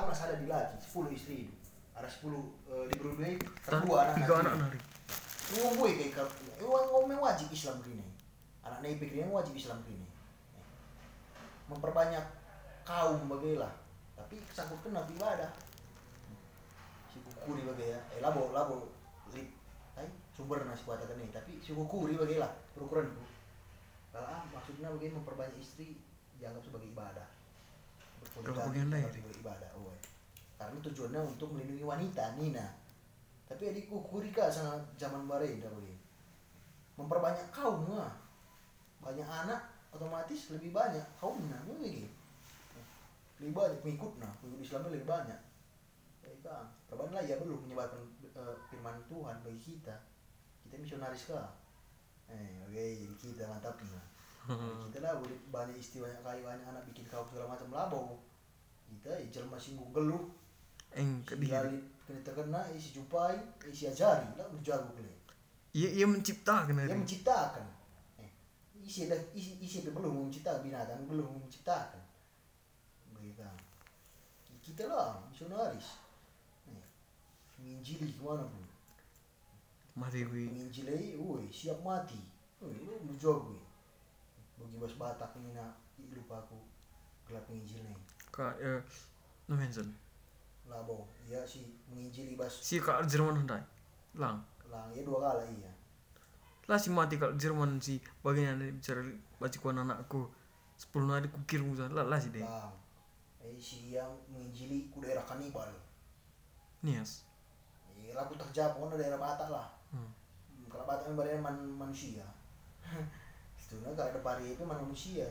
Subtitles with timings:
[0.00, 1.54] kamu ada di lagi sepuluh istri itu
[1.92, 2.40] ada sepuluh
[2.72, 4.80] eh, di Brunei kedua anak tiga anak nari
[5.50, 6.30] Ngomong gue kayak kau,
[6.62, 8.06] ngomong wajib Islam gini.
[8.62, 10.06] Anak naik pikirnya wajib Islam gini.
[11.66, 12.22] Memperbanyak
[12.86, 13.74] kaum bagilah.
[14.14, 15.50] Tapi sangkut kena ibadah.
[17.10, 17.98] Si kukuri bagi ya.
[18.14, 18.94] Eh labo labo
[19.34, 19.50] lip.
[20.30, 21.18] Sumber nasi kuat kan.
[21.18, 23.24] Tapi si kukuri bagilah ukuran itu.
[24.14, 25.98] Kalau ah, maksudnya bagi memperbanyak istri
[26.38, 27.26] dianggap sebagai ibadah.
[28.30, 29.02] Kalau Berpoligami bagian lain.
[29.02, 29.70] dianggap sebagai ibadah.
[29.76, 29.94] Oh.
[30.56, 32.66] Karena tujuannya untuk melindungi wanita, Nina.
[33.50, 36.00] Tapi adikku kurika sama zaman barenda begini
[37.00, 38.12] memperbanyak kaum lah
[39.00, 42.04] banyak anak otomatis lebih banyak kaumnya begini
[43.40, 44.28] lebih banyak pengikut nah.
[44.44, 45.40] Pengikut Islamnya lebih banyak.
[46.20, 49.96] Ya kan perban lah ya belum menyebarkan eh, firman Tuhan bagi kita.
[50.60, 51.48] Kita misionaris kah
[52.28, 53.80] eh oke jadi kita mantap
[54.50, 58.18] nah kita lah boleh banyak istri banyak kayu banyak anak bikin kaum segala macam labo
[58.90, 60.26] kita ya jelma singgung geluh.
[60.90, 63.38] Eng galit kena terkena isi jumpai
[63.70, 65.14] isi ajari lah berjago kele
[65.70, 67.62] iya iya menciptakan nari menciptakan.
[68.18, 68.30] Eh,
[68.82, 72.02] isi dah isi isi dia belum menciptakan binatang belum menciptakan.
[73.14, 73.46] Begitu
[74.66, 76.02] kita lah misionaris.
[76.66, 76.86] Eh,
[77.62, 78.66] menginjili ke mana pun.
[79.94, 82.18] Mati gue menginjili woi siap mati.
[82.58, 83.69] Woi lu berjago gue
[84.60, 85.72] bagi bos batak ini nak
[86.12, 86.58] lupa aku
[87.24, 87.96] gelap menginjilnya
[88.28, 88.80] kak eh
[89.48, 89.88] no mention
[90.68, 93.64] labo ya si menginjili bas si kak Jerman hendak
[94.14, 95.72] lang lang ya dua kali iya
[96.70, 99.02] lah si mati kak Jerman si bagian ada bicara
[99.40, 100.30] baca kuan anakku
[100.78, 102.72] sepuluh hari kukir musa lah lah si deh Bang,
[103.42, 105.68] eh si yang menginjili ku daerah kanibal.
[106.80, 107.24] nias
[108.00, 109.68] Eh, laku terjawab mana daerah Batak lah.
[109.92, 110.00] hmm.
[110.00, 112.24] Hmm, Kalau Batak yang man, manusia.
[113.70, 115.30] Sebenarnya kalau ada pari itu mana manusia.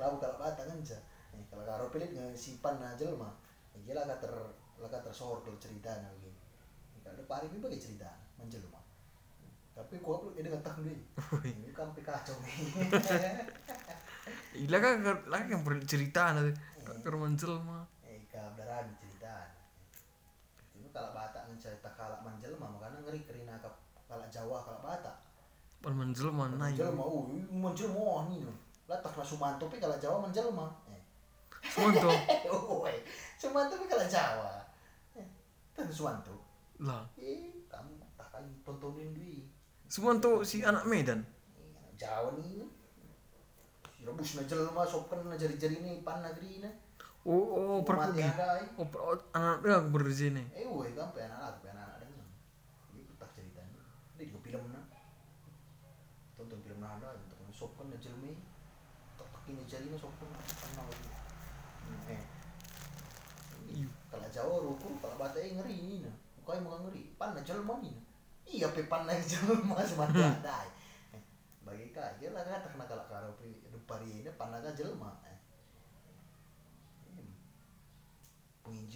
[0.00, 0.96] Lalu kalau Batak kan aja.
[1.36, 3.36] Eh, kalau karo pelit nggak simpan aja mah.
[3.84, 4.32] Dia lah ter
[4.80, 6.40] lah tersohor kalau ceritanya begini.
[6.96, 8.08] Eh, Kalau ada pari itu bagi cerita
[8.40, 8.80] menjelma.
[9.76, 10.98] Tapi kau perlu dia ngetah deh.
[11.44, 12.56] Ini kan kacau nih.
[14.64, 16.52] Ila kan lah kan cerita nanti
[16.84, 19.52] kak mancel mah eh kabdaran cerita
[20.72, 23.68] itu kalau Batak kan cerita kalau manjelma makanya ngeri kerina ke
[24.08, 24.77] kalau Jawa kalau
[25.78, 28.52] Batak pan mancel mana manjelma oh manjelma oh nih no
[28.88, 31.02] letak lah Sumanto tapi kalau Jawa manjelma eh.
[31.62, 32.10] Sumanto
[32.54, 32.98] oh eh
[33.38, 34.58] Sumanto tapi kalau Jawa.
[35.14, 35.26] Eh
[35.70, 36.34] kan Sumanto
[36.82, 37.06] lah.
[37.14, 39.46] Eh kamu tak akan tontonin dui
[39.86, 41.22] Sumanto si anak Medan?
[41.54, 42.66] Eh, Jawa nih
[44.02, 46.70] rebus na jelma sopkan na jari-jari nih pan negeri na.
[47.28, 48.24] Oh oh perpugi
[48.80, 52.24] oh per- anak dia berzina Eh, woi kan pengen anak, pengen anak dengan.
[52.96, 53.84] Ini tak ceritanya.
[54.16, 54.80] Ini juga film na.
[56.40, 58.32] Tonton film na ada, tonton sopan na jelmi.
[59.20, 59.28] Tak
[59.78, 60.26] jari na sopan.
[60.26, 61.06] Ano lagi.
[63.70, 63.86] Ini.
[64.10, 66.10] Kalau Jawa rukun, kalau Batak eh ngeri ini na.
[66.42, 67.14] Bukai muka ngeri.
[67.14, 68.02] Pan na jelma ni na.
[68.42, 70.66] Iya, pe pan na jelma semati ada.
[71.14, 71.22] Eh,
[71.62, 75.14] Bagi kak, dia lah kata kena kalau karo pri dupari ini pan na jelma.
[75.22, 75.38] Eh.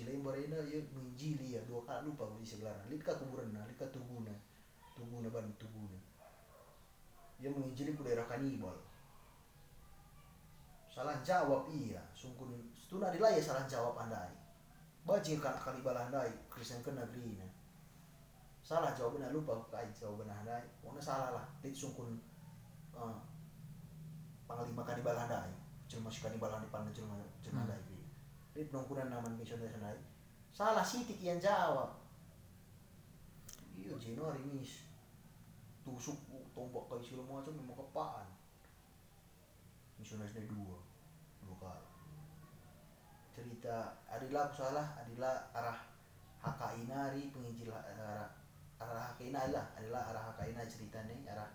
[0.02, 3.80] Yang barena ya menginjili ya dua kali lupa di sebelah lihat ke kuburan nah lihat
[3.80, 4.34] ke tuguna
[4.92, 5.96] tuguna ban tuguna
[7.40, 8.76] dia menginjili ke daerah kanibal
[10.92, 12.04] salah jawab iya.
[12.12, 14.36] Sungkun itu nadilah ya salah jawab andai.
[15.08, 17.48] Bajing kan kanibal andai Kristen ke negeri ini
[18.62, 20.62] salah jawabannya lupa aku kai jawaban andai.
[20.80, 21.44] Pokoknya salah lah.
[21.60, 22.16] Lihat sungkun
[22.94, 23.16] eh,
[24.46, 25.52] panglima kanibal andai.
[25.90, 27.68] Jelma si kanibal andai pandai jelma jelma Hmm.
[27.68, 28.00] andai
[28.56, 29.98] Lihat nongkunan nama misionaris andai.
[30.54, 32.00] Salah sitik yang jawab.
[33.76, 34.86] Iya Januari mis
[35.82, 36.16] tusuk
[36.54, 38.28] tombak kali segala macam memang kepaan.
[39.98, 40.78] Misionarisnya dua.
[40.78, 40.81] kali
[43.52, 45.76] cerita adilah aku salah adilah arah
[46.40, 48.24] HKI nari penginjil arah
[48.80, 51.52] arah HKI lah adalah arah HKI ceritanya arah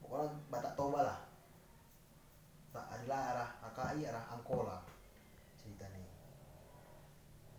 [0.00, 1.20] pokoknya Batak Toba lah.
[2.72, 4.80] Tak adalah arah HKI arah Angkola
[5.60, 6.00] ceritanya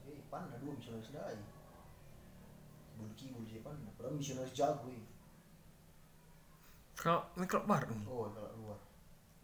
[0.10, 1.38] eh pan ada dua misionaris dai
[2.98, 5.06] bulki bulki pan padahal misionaris jago eh.
[6.98, 8.80] kalau ini kalau bar nih oh kalau luar.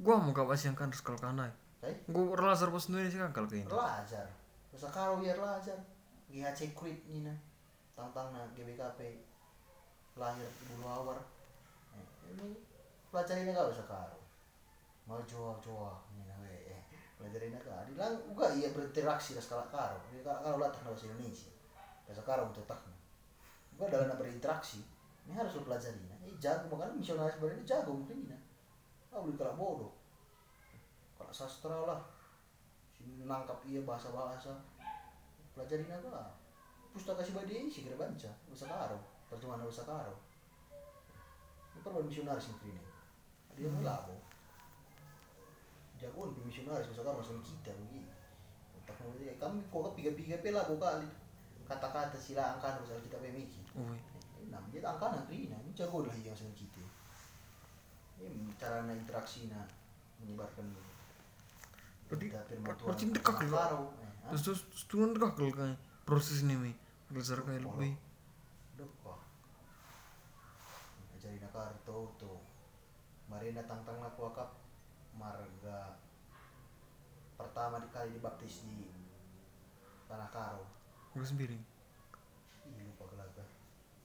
[0.01, 1.93] Gua mau kau yang kan kalau kanai Hai?
[2.09, 4.27] gua relaser pas Indonesia kan kalau kayak Lajar.
[4.73, 5.77] Terus karo biar lajar.
[6.29, 7.33] GHC Quit ni na.
[7.93, 9.21] Tang-tang na GBKP.
[10.17, 11.21] Lahir bulu awar.
[11.93, 12.57] Eh, ini
[13.13, 14.21] pelajarin na kau sekarang.
[15.05, 16.49] Mau joa-joa ni na we.
[16.49, 16.81] Eh,
[17.21, 17.73] pelajarin kau.
[17.85, 20.01] Dilang uga iya berinteraksi na skala karo.
[20.09, 21.53] Dia karo karo na bahasa Indonesia.
[22.09, 22.81] Bahasa karo untuk tak.
[23.77, 24.81] Uga dalam berinteraksi.
[25.29, 26.01] Ini harus lo pelajari.
[26.25, 28.39] Eh jago makanya misionaris sebenarnya jago mungkin ni na.
[29.13, 29.96] Ah boleh kalau bodoh.
[31.17, 32.01] Kalau sastra lah.
[33.27, 34.51] Nangkap iya bahasa bahasa
[35.51, 36.31] pelajarin apa
[36.93, 38.97] pustaka si badai sih kira baca bahasa karo
[39.27, 40.13] terjemahan bahasa karo
[41.73, 42.83] ini perlu misionaris negeri ini
[43.57, 44.15] dia mau labo
[45.97, 48.11] jagoan di misionaris bahasa karo masuk kita begitu
[48.85, 51.09] tak mau dia kami kok piga piga pela kok kali
[51.65, 53.97] kata-kata sila angka bahasa kita pemiki Oi.
[54.47, 56.79] Nah, dia angka negeri nah ini jago lah yang sama kita.
[58.21, 59.65] Ini cara interaksi na
[60.21, 60.96] menyebarkan Berarti-
[62.15, 62.39] juga.
[63.51, 65.77] karo, eh, ah, Terus terus tuh kan kakak kayak
[66.07, 66.71] proses ini mi.
[67.11, 67.93] Belajar kayak lebih.
[68.77, 69.19] dekat
[71.17, 72.33] ajarin akar to to
[73.25, 74.53] mari na tangtang na kuakap
[75.17, 75.97] marga
[77.33, 78.85] pertama kali dibaptis di
[80.05, 80.77] tanah karo
[81.17, 81.57] Gue sendiri.
[82.69, 83.41] Ih, lupa gelaga.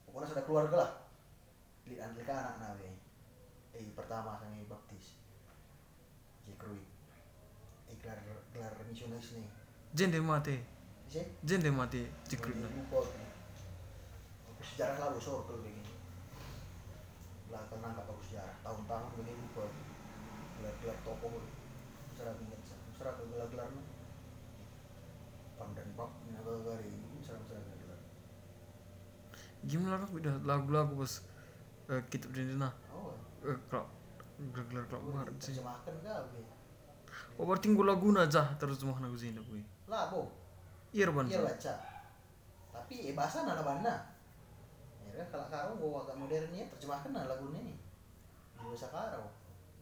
[0.08, 0.92] Pokoknya sudah keluarga lah.
[1.84, 2.88] Lihat anak anak nawe.
[3.76, 4.64] Eh pertama kami
[8.52, 9.48] gelar misionaris nih.
[9.96, 10.56] Jen deh mati.
[11.08, 11.24] Bisa?
[11.44, 12.04] Jen deh mati.
[12.04, 13.00] Lupa.
[14.52, 15.92] Aku sejarah lalu sor kalau begini.
[17.48, 18.56] Belakang nangkap aku sejarah.
[18.60, 19.64] Tahun-tahun begini lupa.
[20.60, 21.44] Gelar-gelar tokoh.
[22.16, 22.60] Serah ingat.
[22.96, 23.82] Serah ke gelar-gelarnya.
[25.56, 26.12] Pandan bab.
[26.28, 26.92] Naga gari.
[27.24, 28.00] Serah-serah gelar.
[29.64, 31.14] Gimana lah udah lagu-lagu pas
[31.88, 32.72] eh, kitab nah.
[32.92, 33.16] Oh.
[33.48, 33.88] Eh, klub
[34.52, 35.54] gelar klub barat sih.
[35.54, 36.61] kau
[37.40, 39.62] berarti gue lagu aja terus cuma aku sini gue.
[39.88, 40.28] lah bo.
[40.92, 41.24] Iya ban.
[41.24, 41.72] iya baca.
[42.72, 43.94] Tapi eh bahasa nana bana
[45.12, 47.76] ya kan kalau karo gua agak modern ya terjemahkan nah lagu ini
[48.56, 49.28] di bahasa karo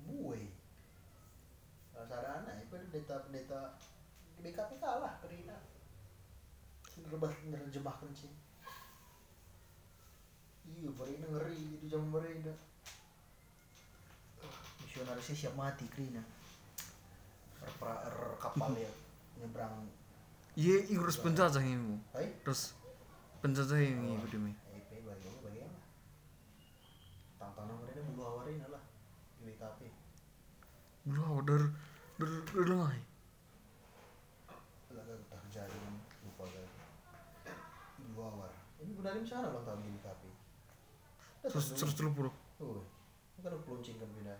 [0.02, 0.50] buwe
[1.94, 3.78] kalau sarana itu pendeta pendeta
[4.34, 5.54] di BKP kalah kerina
[6.90, 8.32] sudah nerjemahkan sih.
[10.70, 12.58] Iya beri ngeri itu jam beri dah
[14.82, 16.22] misionarisnya siap mati kerina
[17.64, 17.72] er,
[18.08, 18.90] er, kapal ya
[19.40, 19.88] nyebrang
[20.58, 21.96] Iya ikut penjajah ini.
[22.10, 22.26] Hai?
[22.42, 22.74] Terus
[23.40, 24.52] yang ikut ini.
[24.74, 25.78] IP bagi bagi apa?
[27.38, 28.82] Tantangan mereka bulu awarin lah
[29.38, 29.80] di WKP.
[31.06, 31.62] Bro, der
[32.18, 32.92] der der lengah.
[34.92, 35.94] Lah tak jalan
[36.26, 36.66] lupa kan.
[38.10, 38.52] Bulu awar.
[38.82, 40.22] Ini benar di sana ulang tahun di WKP.
[41.46, 42.30] Terus terus dulu bro.
[42.60, 42.84] Oh,
[43.38, 44.36] ini kan peluncing kan beda.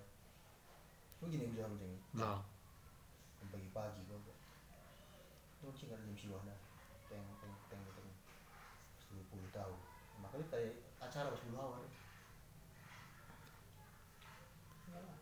[1.22, 1.96] Begini bisa peluncing.
[2.18, 2.49] Lah.
[3.70, 4.38] Pagi-pagi kok.
[5.62, 6.58] Peluncing ada jam siwah dah.
[7.06, 8.10] Teng teng teng teng.
[8.98, 9.78] Sepuluh puluh tahun.
[10.18, 11.86] Makanya kayak acara bulu awar.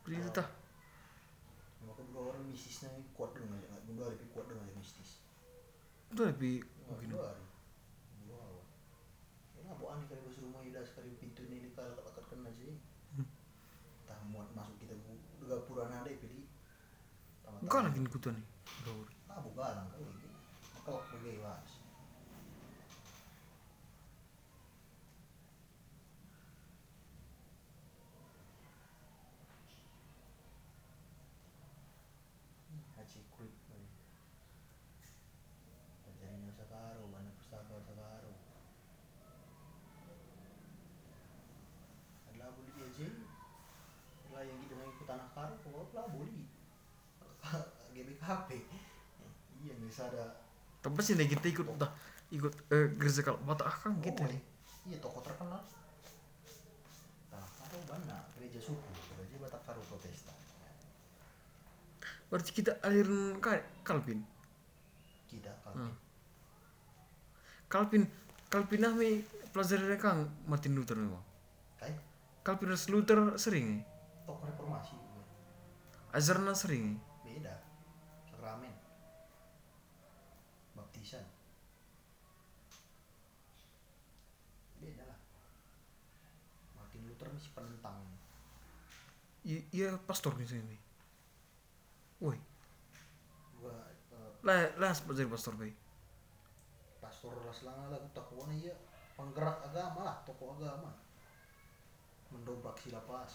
[0.03, 0.49] Beri tah.
[1.85, 3.79] Maka bulu awar mistisnya kuat dengan aja.
[3.85, 5.21] Bulu awar kuat dengan aja mistis.
[6.17, 7.09] Udah lebih Wah, mungkin.
[7.13, 7.45] dua hari.
[8.25, 8.65] Dua awal.
[9.61, 12.81] Ya bu aneh kali bos rumah ida sekali pintu ini dikal kakak kena sih.
[14.09, 15.13] Tak muat masuk kita bu
[15.45, 16.49] gapura nade pilih.
[17.69, 18.47] Bukan lagi ikutan nih.
[18.81, 19.05] Bro.
[19.29, 20.33] Ah bukan kan ini.
[20.73, 21.85] Maka waktu gay was.
[32.97, 33.89] Haji kuit kali.
[36.09, 38.33] Terjadi sakaro, mana pustaka sakaro.
[42.33, 43.09] Adalah boleh dia je.
[44.25, 46.49] Adalah yang kita naik ke tanah karo, kok lah boleh.
[47.99, 48.51] GBKP.
[49.65, 50.25] Iya, bisa ada
[50.79, 51.91] Tapi sih kita ikut dah
[52.31, 54.23] ikut eh gereja kalau mata akang gitu.
[54.23, 54.31] Oh,
[54.89, 55.61] Iya, toko terkenal.
[57.29, 60.33] Tanah karo banyak, gereja suku, gereja Batak Karo Protestan.
[62.29, 63.37] Berarti kita aliran
[63.85, 64.25] Kalvin.
[65.29, 65.95] Kita kalau Hmm.
[67.69, 68.09] Kalvin
[68.49, 69.21] Kalvin ah mi
[69.53, 70.19] pelajaran kang
[70.49, 71.21] Martin Luther memang.
[71.77, 71.93] kai
[72.41, 73.85] Kalvin Luther sering
[74.25, 74.97] toko reformasi
[76.09, 77.01] Ajarna sering eh.
[77.29, 77.61] beda
[78.33, 78.73] sakramen
[80.73, 81.29] baptisan
[84.81, 85.21] beda lah
[86.73, 88.01] Martin Luther masih penentang
[89.47, 90.77] I- Iya pastor di sini.
[92.19, 95.73] Woi, eh, lah lah jadi pastor baik.
[96.99, 98.75] pastor Raslanga lah takwana iya.
[99.15, 100.91] Penggerak agama lah tokoh agama.
[102.29, 103.31] Mendobrak sila pas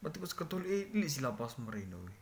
[0.00, 2.14] Berarti pas ketul eh li sila pas merino we.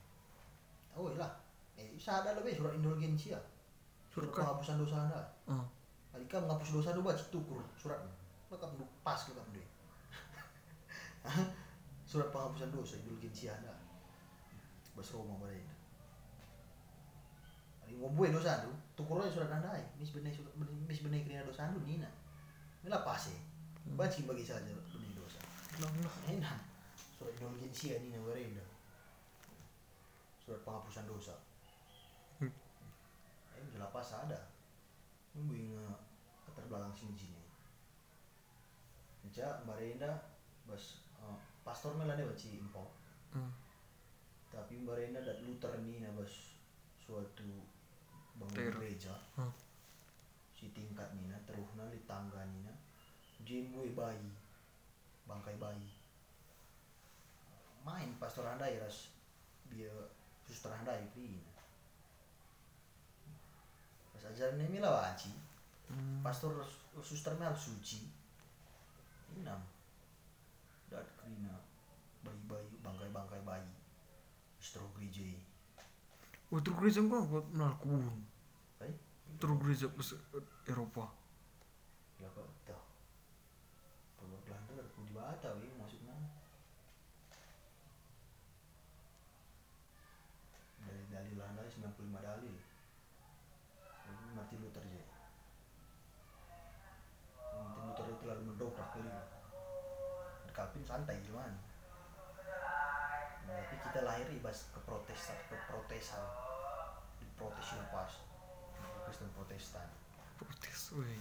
[0.96, 1.30] oh lah.
[1.78, 3.38] Eh bisa ada lebih surat indulgensia
[4.10, 5.62] surat Surat penghapusan dosa anda Ah,
[6.10, 8.10] Alika menghapus dosa dulu baca tukur suratnya.
[8.50, 9.67] Lengkap dulu pas lengkap deh
[12.10, 13.74] surat penghapusan dosa idul kinci ada.
[14.94, 15.78] Bahasa Roma pada ini
[17.88, 21.80] ini buat dosa itu tukur aja surat anda mis benih surat mis benih dosa itu
[21.88, 22.10] nina
[22.84, 23.40] ini lah pasi eh.
[23.88, 23.96] hmm.
[23.96, 25.40] baca bagi saja benih dosa.
[26.28, 26.60] Enak
[27.16, 28.64] surat idul kinci ini nina
[30.44, 31.36] surat penghapusan dosa.
[33.58, 34.38] Ini bisa lapas ada.
[35.34, 35.98] Ini gue nggak
[36.50, 37.42] uh, terbelakang sini sini
[39.28, 40.12] Encak, Mbak Renda,
[40.64, 41.04] bas
[41.68, 42.88] pastor melane baci empo
[43.36, 43.52] hmm.
[44.48, 46.56] tapi barenda dat Luther ini na bas
[46.96, 47.44] suatu
[48.40, 49.12] bangun gereja.
[49.36, 49.52] Hmm.
[50.56, 52.72] si tingkat nina terus na di tangga nina
[53.44, 54.32] jembue bayi.
[55.28, 55.88] Bangkai bayi.
[57.84, 59.12] Main pastor handai ras.
[59.68, 59.92] Dia
[60.48, 61.36] suster handai pin
[64.16, 65.30] pas ajaran ini lah waci
[65.88, 66.20] Hmm.
[66.20, 66.52] pastor
[67.00, 68.04] suster mel suci.
[69.40, 69.56] Inam
[71.28, 71.54] dat krina
[72.24, 73.68] bayi-bayi bangkai-bangkai bayi
[74.56, 75.28] setro gereja
[76.48, 78.24] Oh, terus gereja kok buat melakukan.
[78.80, 78.88] Hai?
[79.36, 80.08] Terus gereja pas
[80.64, 81.12] Eropa.
[82.18, 82.82] ya kok tau
[84.18, 85.54] perlu Belanda aku di Batam
[105.98, 106.22] ke protesan
[107.18, 108.12] di protes lepas
[109.02, 109.88] Kristen Protestan.
[110.38, 111.18] Protes, woi.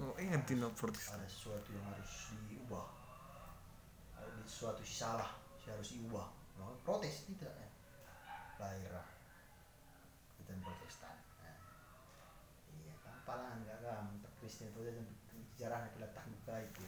[0.00, 1.12] Oh, ingat tidak protes.
[1.12, 2.88] ada sesuatu yang harus diubah.
[4.16, 5.30] Ada sesuatu yang salah
[5.68, 6.26] yang harus diubah.
[6.56, 7.68] Nah, protes tidak ya.
[8.56, 9.04] Lahirlah
[10.40, 11.58] kita protestan Nah,
[12.80, 14.04] iya kan palangan gak kan
[14.40, 15.04] Kristen Protestan
[15.52, 16.84] sejarahnya kita tak buka itu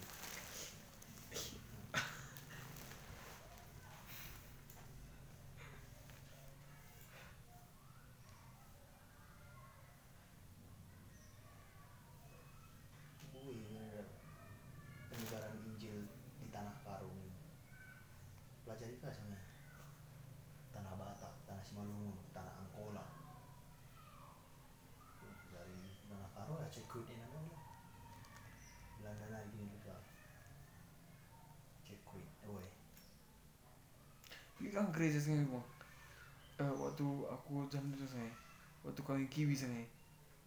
[13.48, 14.04] Wih, bener.
[15.08, 16.04] penyebaran Injil
[16.42, 17.32] di tanah Karung
[18.62, 19.40] pelajari kah sebenarnya
[20.74, 23.04] tanah Batak tanah Simalungun tanah Angkola
[25.48, 25.80] dari
[26.10, 27.56] tanah Karung ya cekut ini namanya
[29.00, 29.96] Belanda lagi ini juga
[31.88, 32.68] cekut woi
[34.78, 35.66] Ini kan gereja sini bang.
[36.62, 38.30] Eh, waktu aku jam itu saya,
[38.86, 39.82] waktu kami kiwi sana,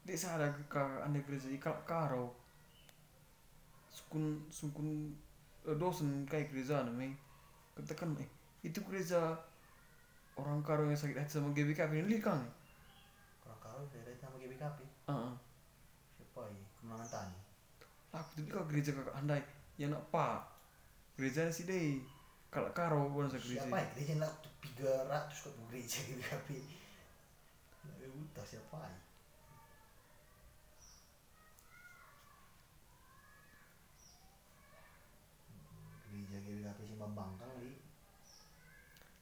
[0.07, 2.31] dia sadar ke anda gereja di Kal- karo.
[3.91, 5.11] Sukun sukun
[5.67, 7.11] eh, dosen kayak gereja namanya.
[7.75, 8.29] Katakan eh
[8.63, 9.35] itu gereja
[10.39, 12.39] orang karo yang sakit hati sama GBK ini kan?
[13.43, 14.77] orang Karung daerah itu nama GBKP
[15.11, 15.35] Ah,
[16.15, 17.37] siapa ya kemenangan tani
[18.15, 19.43] lah aku tuh gereja kakak andai
[19.75, 20.39] yang nak pak
[21.19, 21.99] gereja sih deh
[22.51, 23.87] kalau karo bukan gereja siapa ya?
[23.95, 26.47] Gereja lah tuh tiga ratus kok gereja GBKP
[27.95, 28.99] ya udah siapa ya?
[36.11, 37.71] Gereja GBKP sih membangkang di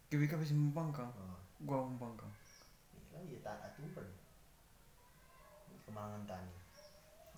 [0.10, 1.14] GBK bisa membangkang?
[1.14, 1.38] Oh,
[1.70, 2.34] gua membangkang.
[3.14, 4.10] Kan ya tak aturan.
[5.70, 6.56] Ini kemenangan tani.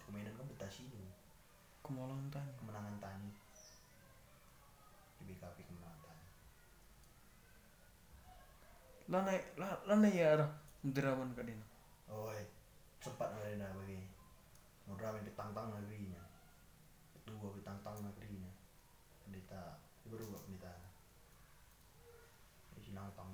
[0.07, 1.03] Kemudian kan betasinu
[1.83, 2.51] kemalangan tani.
[2.63, 3.51] Kemenangan tani
[5.21, 6.25] GBKP kemenangan tani
[9.11, 10.47] lana la- lana ya ada
[10.81, 11.65] menderaman kak dina
[12.07, 12.47] oh eh,
[13.03, 13.99] sempat mereka bagi.
[14.87, 16.23] Mau ditantang negerinya
[17.13, 18.51] kedua ditantang negerinya
[19.23, 19.79] pendeta.
[20.07, 20.71] Berdua pendeta
[22.91, 23.31] ini nantang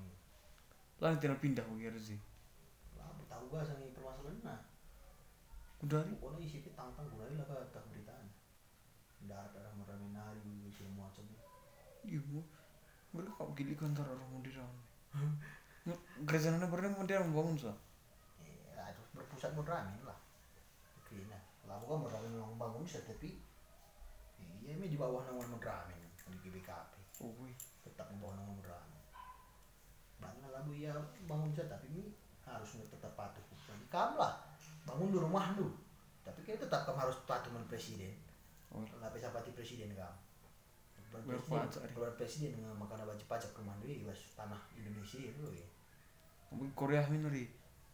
[1.02, 2.20] lana tidak pindah bagi sih
[2.94, 4.62] lah tahu gak sama permasalahan nah
[5.82, 8.26] udah ri pokoknya isi tantang gue lah ke pemberitaan
[9.26, 11.26] darat ada merame nari semua macam
[12.06, 12.42] iya bu
[13.14, 14.66] mereka kau gili kantor orang menderaman
[16.26, 17.74] gereja nana pernah menderaman bangun sa?
[18.74, 20.18] Ya itu berpusat Mudramin lah.
[21.06, 23.36] Kena lah bukan Mudramin memang bangun bisa tapi
[24.40, 27.52] iya ini di bawah nama Mudramin di GBKP oh woi
[27.84, 29.04] tetap di bawah nama Mudramin
[30.18, 30.96] banyak lah bu ya
[31.30, 32.10] bangun bisa tapi ini
[32.48, 33.44] harus tetap patuh.
[33.52, 34.34] Hukum kamu lah
[34.88, 35.68] bangun di rumah lu.
[36.24, 38.16] Tapi kita tetap kamu harus patuh dengan presiden.
[38.72, 40.20] Oh nggak bisa pati presiden kamu.
[41.08, 41.96] Bayar pajak, Ri.
[41.96, 45.64] keluar presiden dengan makan wajib pajak rumah bas tanah Indonesia dulu ya
[46.74, 47.44] Korea minori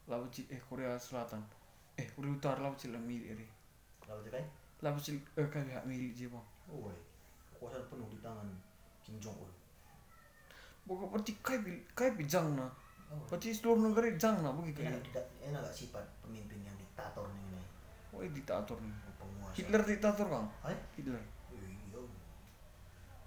[0.05, 1.41] laut Ci- eh Korea Selatan.
[1.95, 3.47] Eh Korea Utara laut cil milik ri.
[3.99, 4.43] Kalau cekai
[4.81, 6.91] laut cil eh kayak hak milik je bang oh
[7.55, 8.47] kekuasaan penuh di tangan
[8.99, 9.51] Kim Jong Un
[10.83, 11.31] Bukan berarti
[11.63, 12.67] bil- kayak bijang na.
[13.31, 17.43] Berarti seluruh negara jang na begitu enak tidak enak gak sifat pemimpin yang diktator nih
[17.47, 17.63] ini
[18.11, 19.55] oh eh, diktator nih penguasa.
[19.55, 20.75] Hitler diktator kang Hai?
[20.97, 21.21] Hitler.
[21.53, 22.01] Iya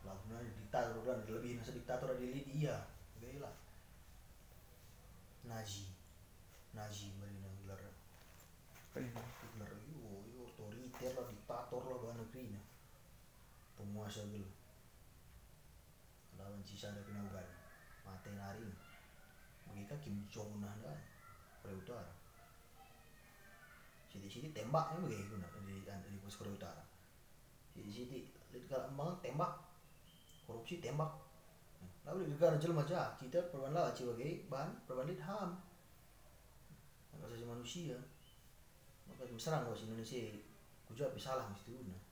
[0.05, 2.77] lagunya diktator dan lebih nasa diktator dari gila
[5.47, 5.87] Nazi.
[6.77, 7.81] Nazi marina gelar
[8.97, 12.57] Hitler yo yo otoriter lah diktator lah bahan negeri
[13.77, 14.49] penguasa gila
[16.37, 17.45] lawan sisa ada pinaugan
[18.05, 18.69] mati nari
[19.69, 20.95] begitu Kim Jong Un ada.
[21.61, 22.13] Korea Utara.
[24.07, 26.85] Sini sini tembaknya begitu nah di di Korea Utara.
[27.75, 28.19] Sini sini
[28.55, 29.53] jadi kalau emang tembak
[30.47, 31.26] korupsi tembak
[32.07, 35.51] lalu di negara jelma aja kita perubahan lah sebagai bahan perubahan lid ham
[37.11, 37.99] hak asasi manusia.
[39.07, 40.35] Maka serang bahasa Indonesia
[40.87, 42.07] kujua salah mesti una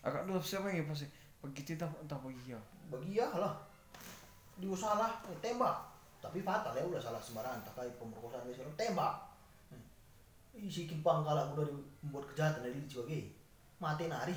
[0.00, 1.04] agak dulu siapa yang pasti
[1.44, 2.60] begitu entah entah bagi ya?
[2.88, 3.52] Bagi ya lah.
[4.56, 5.76] Dia salah eh, tembak.
[6.20, 7.64] Tapi fatal ya udah salah sembarangan.
[7.64, 8.76] Tak kayak pemerkosaan dia sekarang.
[8.76, 9.14] Tembak.
[9.72, 9.84] Hmm.
[10.56, 11.68] isi kimpang kalau udah
[12.04, 13.22] membuat kejahatan dari sebagai.
[13.80, 14.36] Mati nari.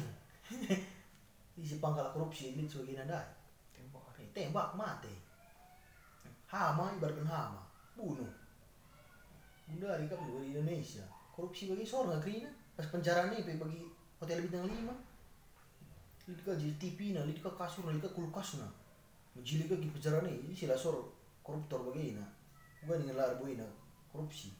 [1.64, 3.22] Isi pangkal korupsi ini sebagai nanda
[4.34, 5.14] tembak mati.
[6.50, 7.62] Hama ibaratkan hama.
[7.94, 8.30] Bunuh.
[9.70, 11.06] Bunda hari kamu di Indonesia.
[11.34, 13.86] Korupsi bagi seorang negeri pas penjara nih bagi
[14.18, 14.94] hotel bintang lima.
[16.26, 18.70] Lihat ke TV nah ke kasur lihat ke kulkas nah.
[19.38, 20.46] Menjili ke di penjara nih.
[20.46, 21.14] Ini sila sor
[21.46, 22.28] koruptor bagi nah.
[22.84, 23.70] Gua nih ngelar boy nah.
[24.10, 24.54] Korupsi.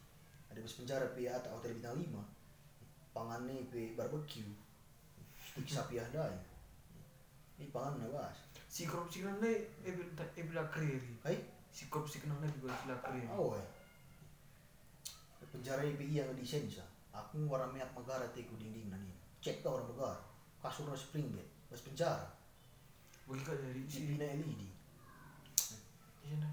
[0.50, 2.22] Ada pas penjara pi atau hotel bintang lima.
[3.14, 4.50] Pangan nih pi barbecue.
[5.34, 6.34] Stik sapi ada
[7.54, 8.34] ini pangan nah
[8.74, 11.38] si korupsi kan nih ebil ebil kiri Hai?
[11.70, 13.66] si korupsi kan nih juga sila kiri Oh, eh.
[15.54, 16.82] Penjara IPI yang desain sa.
[17.14, 19.14] Aku warna minyak negara teku dinding na niya.
[19.38, 20.18] Cek ka orang negara.
[20.58, 21.46] Kasur na spring bed.
[21.70, 22.26] Mas penjara.
[23.30, 24.66] bagi kau dari si Pina LED.
[26.24, 26.50] di sana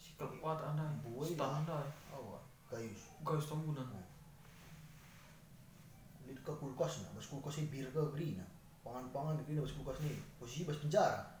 [0.00, 1.84] si kekuatan anda Buai stan anda
[2.16, 2.40] Oh,
[2.72, 3.12] gayus.
[3.20, 3.84] guys tambunan
[6.24, 7.12] Lihat ka kulkas na.
[7.12, 8.46] Mas kulkas bir ka green na.
[8.80, 10.16] Pangan-pangan na green mas kulkas ni.
[10.40, 11.39] Posisi mas penjara.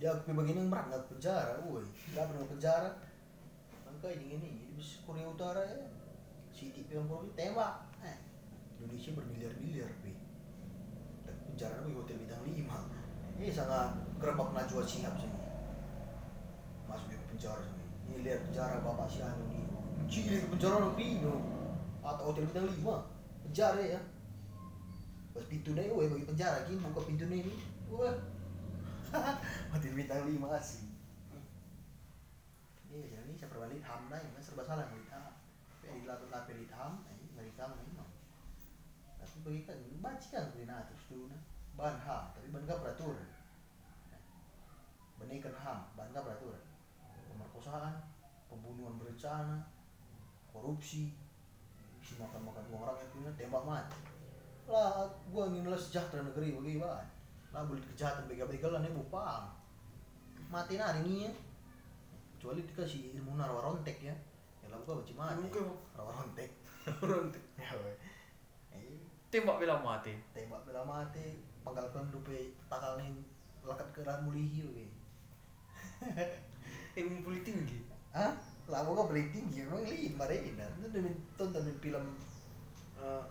[0.00, 1.60] Jadi aku begini merak nggak penjara.
[1.68, 2.88] Woi, nggak pernah penjara.
[3.84, 4.50] Angka ini ini.
[4.72, 5.76] Jadi Korea Utara ya.
[6.56, 7.84] City yang korupsi tembak.
[8.00, 8.16] Eh,
[8.80, 10.16] Indonesia bermiliar-miliar bi.
[11.28, 12.88] Dan penjara di hotel bintang lima.
[13.36, 15.36] Ini sangat gerbak Najwa Shihab sini.
[16.88, 17.84] Masuk ke penjara sini.
[18.08, 19.68] Ini lihat penjara bapak si Anu nih.
[20.08, 21.44] Ke penjara negeri no.
[22.00, 23.04] Atau hotel bintang lima.
[23.44, 24.00] Penjara ya.
[25.36, 27.44] Pas pintu nih, weh bagi penjara gini buka pintu nih
[30.28, 30.36] ini.
[30.40, 30.50] Wah.
[30.50, 30.88] hotel bintang lima asli.
[32.90, 35.32] Ini jadi ini saya perbalik ham dah, ini serba salah ngelit ham.
[35.80, 38.10] Tapi di latar lapor di ham, ini kamu memang.
[39.16, 41.40] Tapi bagi kan baca kan koordinator tuh nah.
[41.78, 43.28] Bahan ham, tapi bahan gak peraturan.
[45.16, 46.64] Benaikan ham, bahan gak peraturan.
[47.30, 47.94] Pemerkosaan,
[48.50, 49.64] pembunuhan berencana,
[50.50, 51.14] korupsi,
[52.02, 54.00] si makan-makan uang rakyat punya tembak mati.
[54.66, 57.06] Lah, gua ingin sejahtera negeri bagaimana?
[57.54, 59.59] Lah boleh kejahatan begal-begalan ya bupang.
[60.50, 61.32] Mati nari nih ya.
[62.34, 64.14] Kecuali dikasih ilmu narwa rontek ya.
[64.60, 65.46] Ya lah gua baca mati.
[65.94, 66.50] Narwa rontek.
[67.10, 67.70] rontek Ya.
[68.74, 68.98] Eh,
[69.30, 73.12] tembak bela mati tembak bela mati pangkalkan dupe takal nih
[73.62, 74.86] lakat ke mulihi oke.
[76.98, 77.78] ilmu politik tinggi
[78.10, 78.34] Hah?
[78.66, 80.10] Lah gua beli tinggi emang deh
[80.56, 80.66] nah.
[80.80, 82.04] Itu demi tonton film
[83.00, 83.22] eh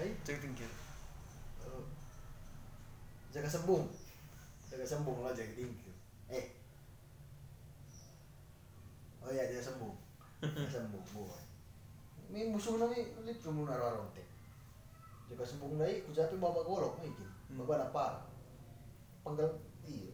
[0.00, 1.84] eh cek tinggi eh,
[3.34, 3.90] jaga sembung.
[4.70, 5.90] Jaga sembung lah jaga tinggi.
[6.32, 6.61] Eh.
[9.22, 9.94] Oh iya jaga sembung.
[10.42, 11.30] Jaga sembung boy.
[12.32, 14.26] Ini musuh nami lihat kamu naruh rontek.
[15.30, 17.30] Jaga sembung lagi, kujapi bawa golok mungkin.
[17.52, 17.62] Hmm.
[17.62, 18.26] Bawa napar.
[19.22, 20.10] Penggal iya.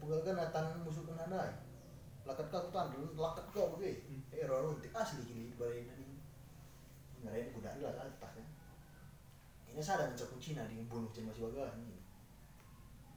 [0.00, 1.60] Penggal kan datang musuh kan ada.
[2.24, 4.00] Lakat kau tuan, lakat kau begini.
[4.08, 4.22] Hmm.
[4.32, 6.16] Eh rontek asli gini balik ini.
[7.20, 8.46] Ngarain kuda lah atas kan.
[9.72, 11.96] Ini sadar mencak Cina di bunuh cuma si bagan ini.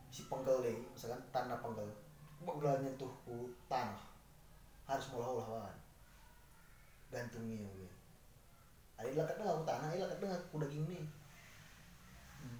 [0.07, 1.87] Si penggal lagi, misalkan tanah penggal.
[2.47, 4.14] Ulah nyentuh ku tanah.
[4.85, 5.75] Harus mula-ulah wan.
[7.09, 7.89] Gantungnya oke.
[9.01, 11.05] Ada lakat dengan aku tanah, ada lakat dengan aku daging nih.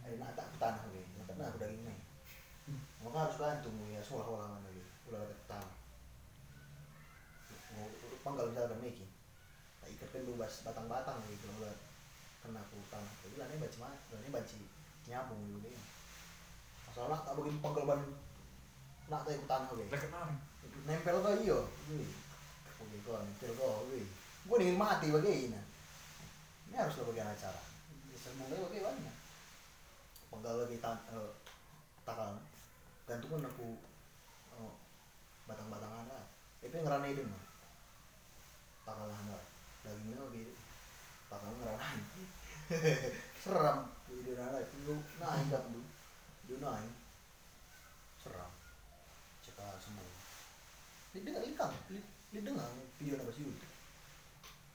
[0.02, 2.00] Ada nak tak aku tanah oke, lakat dengan aku daging nih.
[3.06, 4.84] Maka harus gantung ya, seolah-olah mana lagi.
[5.06, 5.74] Ulah lakat tanah.
[7.76, 7.88] Mau
[8.26, 9.06] penggal misalkan nih,
[9.84, 11.76] tak ikatkan dulu bas batang-batang gitu udah
[12.42, 13.14] kena aku tanah.
[13.22, 14.56] Jadi lah ini baca mana, ini baca
[15.06, 15.78] nyambung gitu deh.
[16.90, 18.02] Masalah tak begini penggal ban
[19.06, 19.86] nak tak ikut tanah nari
[20.86, 21.60] nempel ke iyo.
[21.90, 22.26] Wih
[22.82, 24.06] oke kok nempel ke wih
[24.46, 25.62] gue ingin mati bagaimana
[26.70, 27.62] ini harus lo bagian acara
[28.26, 29.12] lagi bagaimana
[30.30, 31.32] penggal lagi tan eh,
[32.06, 32.38] takal
[33.10, 33.82] gantungan aku
[34.62, 34.78] oh,
[35.50, 36.26] batang-batangan lah
[36.66, 37.44] itu ngerana itu mah
[38.86, 39.42] takal lah
[39.82, 40.44] dagingnya oke
[41.32, 41.86] takal ngerana
[43.42, 43.80] seram
[44.14, 45.82] itu nana itu naik kan bu
[46.46, 46.94] itu naik
[48.22, 48.52] seram
[49.42, 50.06] cekal semua
[51.16, 51.72] ini dengar ikan
[52.36, 52.68] ini dengar
[53.00, 53.68] video apa sih itu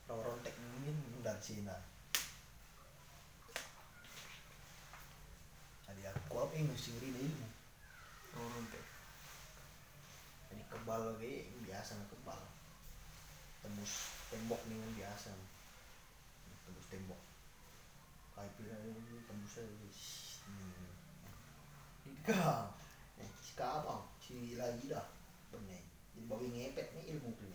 [0.08, 0.88] rawa rontek ini
[1.20, 1.76] dan Cina
[5.84, 7.48] jadi aku apa yang mesti ngeri ilmu
[8.40, 8.84] oh rontek
[10.48, 12.40] jadi kebal lagi biasa kebal
[13.60, 15.36] tembus tembok nih yang biasa
[16.64, 17.20] tembus tembok
[18.32, 19.68] kayak pilih ini tembusnya
[20.48, 20.88] hmm.
[22.20, 22.68] Kau,
[23.16, 25.00] eh, si kapal, si lagi dah,
[26.30, 27.50] bawa ngepet nih ilmu tuh.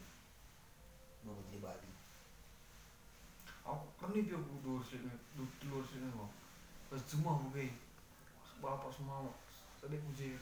[1.23, 1.89] Bawa jadi babi.
[3.65, 6.29] aku pernah dia aku dua sini dua telur sini kok
[6.85, 7.73] pas semua aku kayak
[8.61, 9.25] bapak semua
[9.81, 10.37] tadi aku jadi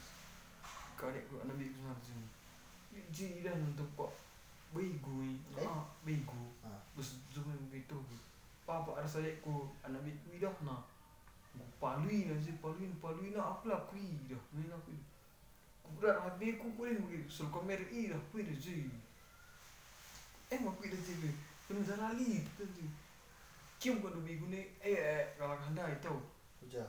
[0.99, 2.27] kadekku anak biku sana sini
[3.15, 4.11] jadi dan untuk pak
[4.75, 5.63] bego Eh?
[5.63, 6.51] ah bego.
[6.67, 6.83] Ah.
[6.99, 7.95] bes cuma begitu
[8.67, 10.83] papa ada saya ku anak biku dah na
[11.55, 14.91] aku palui lah sih palui palui na apa lah kui dah main aku
[15.83, 18.87] Kuda hati ku pun begitu sul kamer i dah pun dah sih
[20.51, 21.15] eh mau kui dah sih
[21.67, 22.63] penuh lali tu
[23.79, 26.15] Kim ko dubi gune eh eh kalau kanda itu
[26.63, 26.87] Ujar,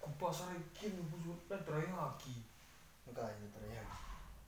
[0.00, 2.40] kupas ay kim busuk na terayaki
[3.04, 3.84] enggak ini teriak.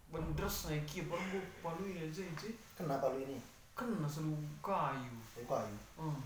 [0.08, 3.36] bendres na kim parang bu paluin aja aja Kenapa lu ini?
[3.76, 4.32] kan nasa lu
[4.64, 5.12] kayu
[5.44, 5.76] kayu.
[6.00, 6.16] hmm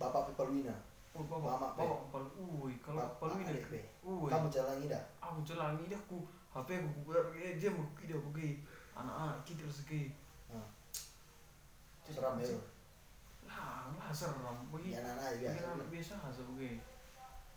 [0.00, 0.72] Bapak Pipaluina.
[1.12, 1.84] oh bawa Mama, Pe.
[1.84, 2.30] bawa palu
[2.64, 3.80] uy kalau Bapak paluin adik, Pe.
[4.08, 5.04] uy Kamu jalan ini dah.
[5.20, 8.64] aku jalan ini aku HP aku kubar eh dia mau kita pergi.
[8.96, 10.10] Anak-anak kita rezeki
[10.48, 10.64] Ah.
[12.08, 12.48] Seram ya.
[13.44, 14.64] lah lah seram.
[14.72, 15.68] Bagi Ya anak aja bagi biasa.
[15.76, 16.72] anak biasa aja pergi.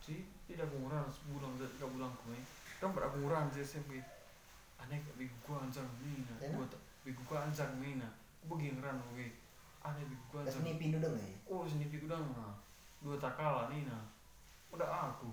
[0.02, 2.44] Si tidak kurang sebulan tiga bulan kemarin
[2.82, 4.02] kan pada kurang sih pergi
[4.82, 6.58] aneh bigu gua anjang mina Enak?
[6.58, 8.10] gua tak bigu gua anjang mina
[8.50, 9.30] gua ngeran pergi.
[9.86, 10.66] Aneh bigu gua anjang.
[10.66, 11.30] ini pindu dong ya.
[11.48, 12.58] oh sini bigu dang nah
[13.00, 14.02] dua takala nina
[14.74, 15.32] udah aku.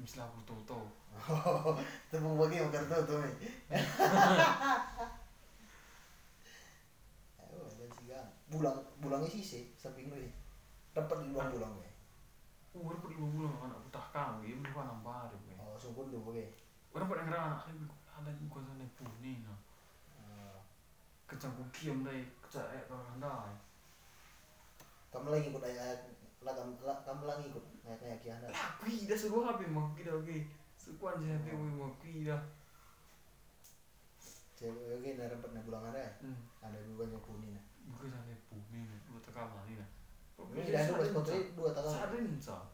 [0.00, 0.84] Misalnya tahu
[2.12, 3.24] Tepung bagi mau kartu tuh.
[7.40, 8.26] Ayo, dan sih kan.
[8.52, 10.30] Bulang, bulangnya sih sih, samping lu ya.
[10.92, 11.90] Dapat di luar bulang gue.
[12.76, 16.12] uh dapat lima bulan anak aku tak kamu ya bukan nambah deh gue Oh, sungguh
[16.12, 16.44] dulu gue.
[16.92, 19.54] orang pada ngeran anak bigu ada bigu sana pun nina
[20.12, 20.60] Ah.
[21.24, 23.48] kecang kukiam dai kecak eh kalau anda
[25.08, 25.96] Kamu lagi ikut ayat,
[26.46, 28.46] lah kamu, lah, kamu lagi ikut ayat ayat kiana.
[28.54, 30.36] lah kui dah seru HP mau kita oke
[30.78, 32.38] sekuan je HP gue mau kui dah
[34.56, 36.00] Cewek oke, nah dapat nah bulang ada.
[36.00, 36.12] ya?
[36.24, 37.60] hmm Ada dua banyak kuning.
[37.92, 39.84] bukan sana pun nina dua takal lah nina
[40.56, 41.92] Ini dah dua ini dua tahun.
[41.92, 42.64] Sadin sa.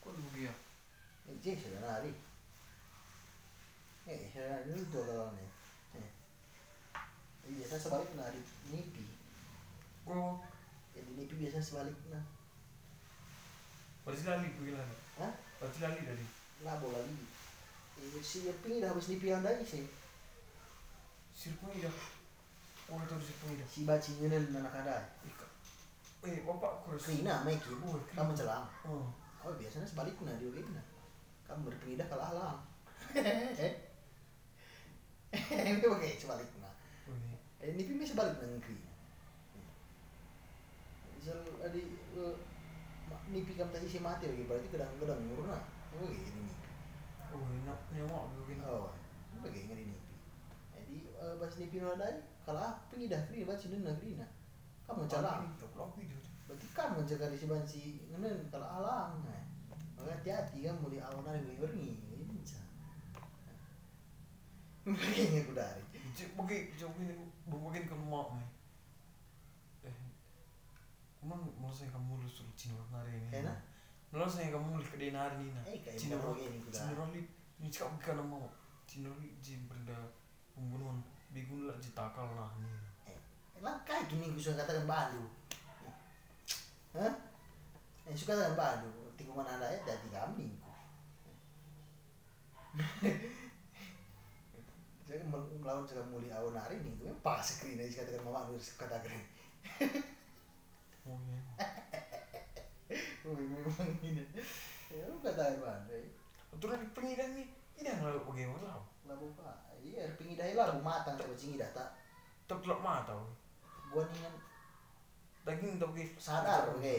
[0.00, 0.48] Kau tu ya?
[1.28, 2.16] Eh, cik, lari.
[4.08, 5.48] Eh, sudah lari dulu dua tahun nih.
[6.00, 6.10] Eh.
[7.44, 8.40] Ini biasa sebalik nah di
[8.72, 9.04] nipi.
[10.08, 10.40] Kau
[11.20, 12.24] Ya di nipi biasa sebalik nah.
[14.08, 14.96] pasti lali pergi lali.
[15.20, 15.28] Hah?
[15.60, 16.24] Pasti lali tadi.
[16.64, 17.28] Labo lagi.
[18.00, 19.84] Eh, si Yeping dah habis nipi yang dari sih.
[21.36, 21.92] Sirpun ida.
[22.88, 23.68] Oh itu sirpun ida.
[23.68, 25.12] Si baci ngenen anak ada.
[26.24, 27.12] Eh bapak kau rasa.
[27.12, 27.68] Kena Meki.
[27.84, 28.64] Oh, Kamu celang.
[28.88, 29.12] Oh.
[29.44, 30.84] Oh biasanya sebalik nah dia oke nah.
[31.44, 32.64] Kamu berpindah alam.
[33.12, 33.68] Hehehe.
[35.36, 36.72] Ini oke sebalik nah.
[37.04, 37.36] Oh ini.
[37.60, 38.89] Eh, ini pun sebalik nang negeri.
[41.20, 41.84] Misal adi
[42.16, 42.34] eh,
[43.12, 45.60] ma- nipi kam tadi si mati lagi berarti gedang gedang murna.
[45.92, 46.68] Oh gini nipi.
[47.28, 48.64] Oh enak nyawa begini.
[48.64, 48.88] Oh,
[49.44, 50.14] bagi ngeri nipi.
[50.72, 52.08] Jadi eh, pas nipi no ada
[52.48, 54.24] kalah pengidah kri baca nen negeri na.
[54.88, 55.44] Kamu dah.
[56.48, 59.20] Berarti kamu jaga di si banci ngenen kalau alang.
[59.22, 59.44] Nah.
[60.00, 61.92] Maka hati-hati kan mulai awan hari mulai berngi.
[61.92, 62.58] Ini bisa.
[64.88, 65.84] Begini aku dari.
[66.16, 67.12] Cik pergi jauh ini
[67.46, 68.46] berbagian ke rumah ni.
[69.86, 69.96] Eh.
[71.20, 73.44] Kumang malas saya kamu lulus suruh Cina hari ini.
[73.44, 73.58] Enak?
[74.08, 75.60] Malas saya kamu lulus ke dinar ni na.
[75.68, 76.96] Eh, kayak Cina Roli, Cina.
[76.96, 77.20] Roli,
[77.60, 78.40] ni cakap bukan nama.
[78.88, 79.96] Cina Roli jim benda
[80.56, 80.96] pembunuhan.
[81.30, 82.66] Bigun lah jitakal lah ni.
[83.60, 85.24] Langkai gini gue suka katakan balu.
[86.96, 87.12] Hah?
[88.08, 88.90] Eh, suka katakan balu.
[89.20, 90.56] Tikungan anda ya jadi kambing.
[95.04, 98.56] Saya mel- melawan juga muli awal hari ini gue pas screen aja katakan mama gue
[98.56, 99.12] katakan.
[101.10, 101.40] Oh ya.
[103.26, 104.22] Gue memang ini.
[104.90, 105.98] Ya lu katakan mana?
[106.58, 107.46] Terus lagi pengidan ni,
[107.78, 108.84] ini yang lalu pergi orang lalu.
[109.10, 109.50] Lah buka.
[109.80, 111.94] Iya, pingidai lah bu matang coba cingi data.
[112.46, 113.18] Terkelak mata.
[113.90, 114.34] Gua ningan
[115.40, 116.04] Daging tak pergi.
[116.20, 116.98] sadar oke.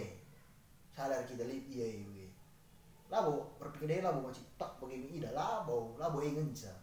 [0.97, 2.27] Sadar kita lihat iya iya.
[3.11, 6.73] Labo berpikir labo macam tak bagi ida labo labo ingin sa.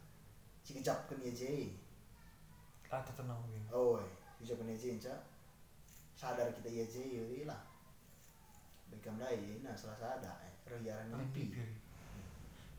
[0.62, 1.74] Kejap kan ya jay.
[2.88, 3.66] Ah tenang begini.
[3.74, 3.98] Oh,
[4.38, 5.18] kejap kan ya jay sa.
[6.18, 7.62] Sadar kita ya jay iya lah.
[8.90, 10.82] Baikam dai nah salah sadar eh Tapi
[11.14, 11.54] mimpi.
[11.54, 11.76] piri.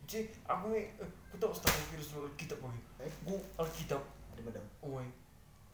[0.09, 2.81] Cik, aku ni, eh, aku tahu setara kira soal Alkitab lagi.
[2.97, 4.01] Eh, Gu Alkitab,
[4.33, 4.65] ada madam.
[4.81, 5.05] oh my.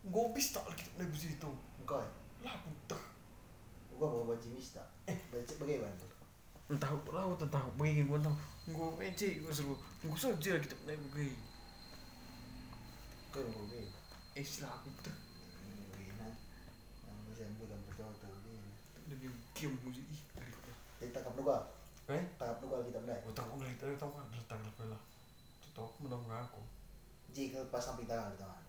[0.06, 1.50] Gue bisa Alkitab lagi situ.
[1.80, 2.12] Engkau eh.
[2.44, 3.00] Lah putar.
[3.96, 4.84] Gua mau baca mista.
[5.08, 5.96] Eh, baca bagaimana?
[6.68, 8.36] Entah aku tahu tentang begini gue tahu.
[8.76, 9.74] Gue mencik gue seru.
[10.04, 11.36] Gue saja Alkitab lagi begini.
[13.32, 13.88] Kau begini.
[14.36, 15.16] Eh sila aku tak.
[19.56, 20.22] kiam muji ih
[21.00, 21.58] jadi tangkap nuga
[22.12, 25.00] eh tangkap nuga kita mulai, oh tangkap nuga kita tahu kan tangkap nuga
[25.64, 26.62] itu tahu aku menang nuga aku
[27.32, 28.64] jika pas samping tangan di tangan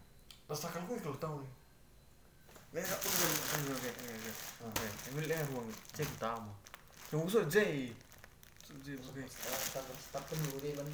[0.46, 0.86] pas tangan
[1.18, 1.52] tahu nih
[2.74, 5.64] Nih, aku kan kan oke, oke, kan kan Emil ruang
[5.96, 6.34] cek kita.
[7.08, 7.88] Yang usah jai.
[9.00, 9.22] Oke.
[9.32, 10.88] Start start dulu deh bang.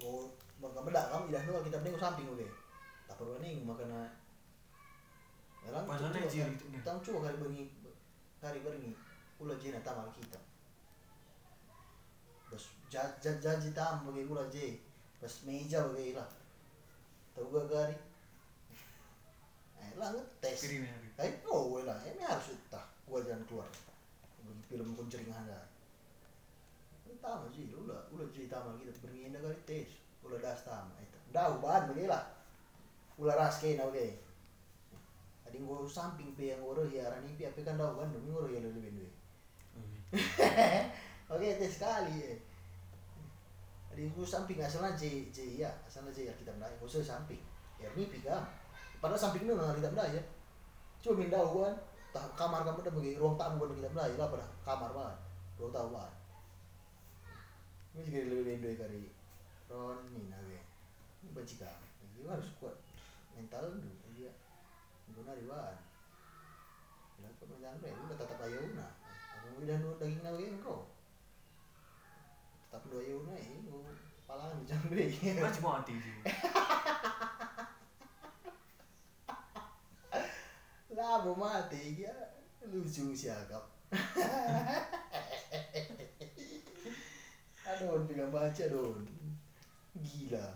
[0.00, 0.32] Oh,
[0.62, 0.88] bang kamu
[1.28, 2.48] tidak nunggu kita mending samping oke.
[3.04, 3.92] Tak perlu nih makan
[5.68, 6.80] Yalang Padahal itu nih.
[6.80, 7.64] Tang coba kali bengi
[8.40, 8.96] kali bengi
[9.36, 10.40] ulah jena tamal kita.
[12.48, 14.80] Bas jaj janji tam bagi ulah je.
[15.20, 16.24] Bas meja bagi lah.
[17.36, 17.96] Tahu gak gari?
[19.76, 20.72] Eh lah ngetes.
[21.20, 22.88] Eh oh lah ini harus utah.
[23.04, 23.68] Gua jangan keluar.
[24.72, 25.68] Film kuncering ada.
[27.18, 29.90] Tama sih, ulah ulah je tamal kita bengi indah kali tes.
[30.24, 31.18] Ulah das tam itu.
[31.28, 32.24] Dah ubahan bagi lah.
[33.20, 34.27] Ulah ras kena oke.
[35.48, 38.52] Adi ngoro samping pe yang ngoro ya rani pe apa kan daw kan demi ngoro
[38.52, 39.14] ya lebih duit.
[41.32, 42.36] Oke tes sekali ya.
[43.88, 47.40] Adi ngoro samping asalnya J J ya asalnya J ya kita mendaya ngoro samping.
[47.80, 48.44] Ya ini pika.
[49.00, 50.20] Padahal samping itu nggak kita mendaya.
[51.00, 51.76] Cuma minta kan.
[52.12, 55.18] Tah kamar kamu udah bagi ruang tamu kan kita mendaya lah pada kamar banget.
[55.56, 56.14] Ruang tamu banget.
[57.96, 59.02] Ini juga lebih duit kali.
[59.72, 60.60] Ron ini nage.
[61.24, 61.80] Ini benci kan.
[62.04, 62.76] Ini harus kuat
[63.32, 64.07] mental dulu
[65.18, 65.74] kunari ba
[67.18, 68.14] ilan ko man dyan rin wala
[68.78, 68.86] na
[69.34, 70.86] ano ilan mo daging na yun ko
[73.26, 73.58] na eh
[74.30, 75.10] pala ni dyan rin
[75.42, 76.22] mas mo lah tingin
[81.34, 82.14] mati ya
[82.70, 83.66] lucu siagap
[87.68, 89.02] aduh baca don
[89.98, 90.46] gila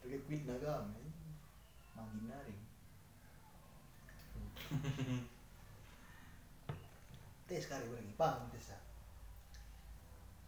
[0.00, 0.84] pakai naga.
[0.84, 1.01] nagam ya
[7.48, 8.80] tes kali beri paham ah.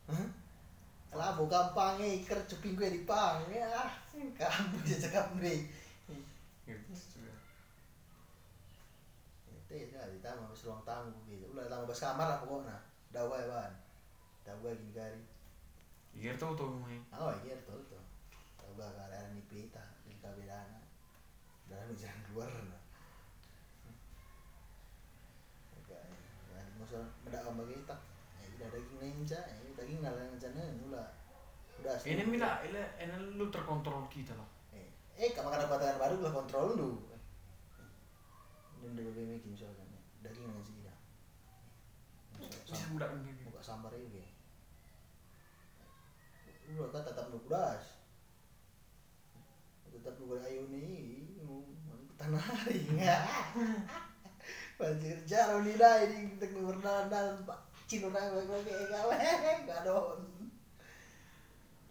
[0.04, 0.28] Hah?
[1.14, 3.70] lah bu gampang eh cuping gue di pang ya
[4.12, 5.70] kamu bisa cakap beri
[9.74, 12.78] itu ya di tamu habis ruang tamu gitu ulah tamu bas kamar lah pokoknya
[13.10, 13.72] dawai ban
[14.44, 15.22] dawai gini kali.
[16.14, 17.00] Iya tuh oh, tuh main.
[17.10, 18.04] Ah, iya tuh tuh.
[18.60, 20.78] Tahu gak karena nipita di kabelana.
[21.66, 22.50] Dalam jalan keluar.
[27.34, 27.98] ada ambang tak
[28.62, 31.02] ya daging nenja ya daging nalar nenja nula
[31.82, 34.86] udah ini mila ini ini lu terkontrol kita lah eh
[35.18, 36.90] eh kamu kan batangan baru lah kontrol lu
[38.86, 39.90] dan dari BMI misalkan
[40.22, 40.94] daging nenja sih dah
[43.50, 44.22] buka sambar juga
[46.70, 47.98] udah kan tetap lu kudas
[49.90, 51.66] tetap lu ayo nih mau
[52.14, 53.26] tanah hari enggak
[54.74, 57.06] banjir jaro ni na ini kita ngurna
[57.46, 59.16] pak cino na gue gue kayak gawe
[59.68, 60.20] gadon.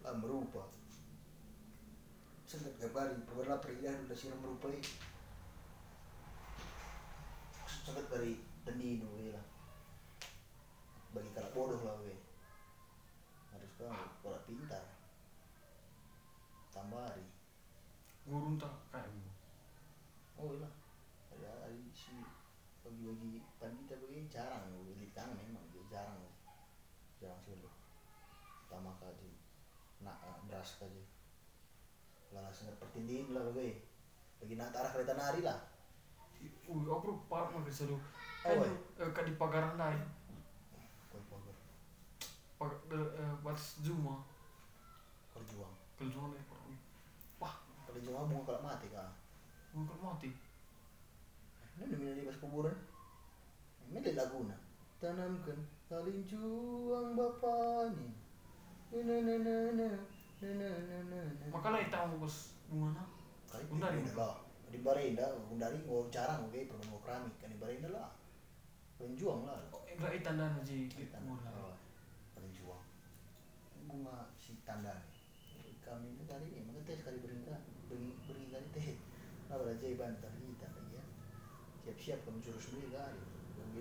[0.02, 0.68] Lah merupa.
[2.44, 4.84] Sangat gabari, pernah perihal udah siram merupa ini.
[7.64, 8.36] Sangat dari
[8.68, 9.46] deni nu lah.
[11.14, 12.12] Bagi kalau bodoh lah we.
[13.54, 13.88] Harus kau
[14.20, 14.84] pola pintar.
[16.74, 17.24] hari,
[18.26, 19.24] Gurun tak kayu.
[20.36, 20.83] Oh iya
[23.04, 26.16] bagi-bagi pandita bagi jarang bagi tangan memang dia jarang
[27.20, 27.68] jarang sekali
[28.64, 29.36] pertama kali
[30.00, 31.04] nak eh, beras kaji
[32.32, 33.76] lalas nggak pertindihin lah bagi
[34.40, 35.60] bagi nak tarah kereta nari lah
[36.68, 37.96] Uy, aku parah mau bisa lu.
[38.44, 40.00] Kan eh, kan di pagaran lain.
[41.08, 41.56] kau pagar
[42.60, 44.20] Pag eh batas Zuma.
[45.32, 46.44] perjuang Kejuang deh.
[47.40, 47.54] Wah,
[47.88, 49.08] perjuang bunga kalau mati kah
[49.72, 50.30] bukan mati.
[51.80, 52.76] Ini demi di pas kuburan.
[53.94, 54.58] Ini Laguna.
[54.98, 55.54] Tanamkan
[55.86, 58.10] salin juang bapaknya.
[58.90, 59.86] Na na na na
[60.42, 61.20] na na na na.
[61.54, 62.58] Makalah itu mau bos?
[63.70, 64.42] Undari lah.
[64.66, 68.10] Di barenda Undari mau jarang oke okay, perlu mau kerami kan di barenda lah.
[68.98, 69.62] Penjuang lah.
[69.86, 70.90] Enggak itu tanda nasi.
[72.34, 72.82] Penjuang.
[73.86, 74.90] Bunga si tanda.
[75.86, 77.62] Kami ini tadi ini mengetes kali Barinda.
[77.86, 78.98] Barinda itu.
[79.52, 81.04] Nah, berarti bantar kita ya.
[81.84, 83.04] Siap-siap kamu jurus mereka.
[83.04, 83.23] Ya.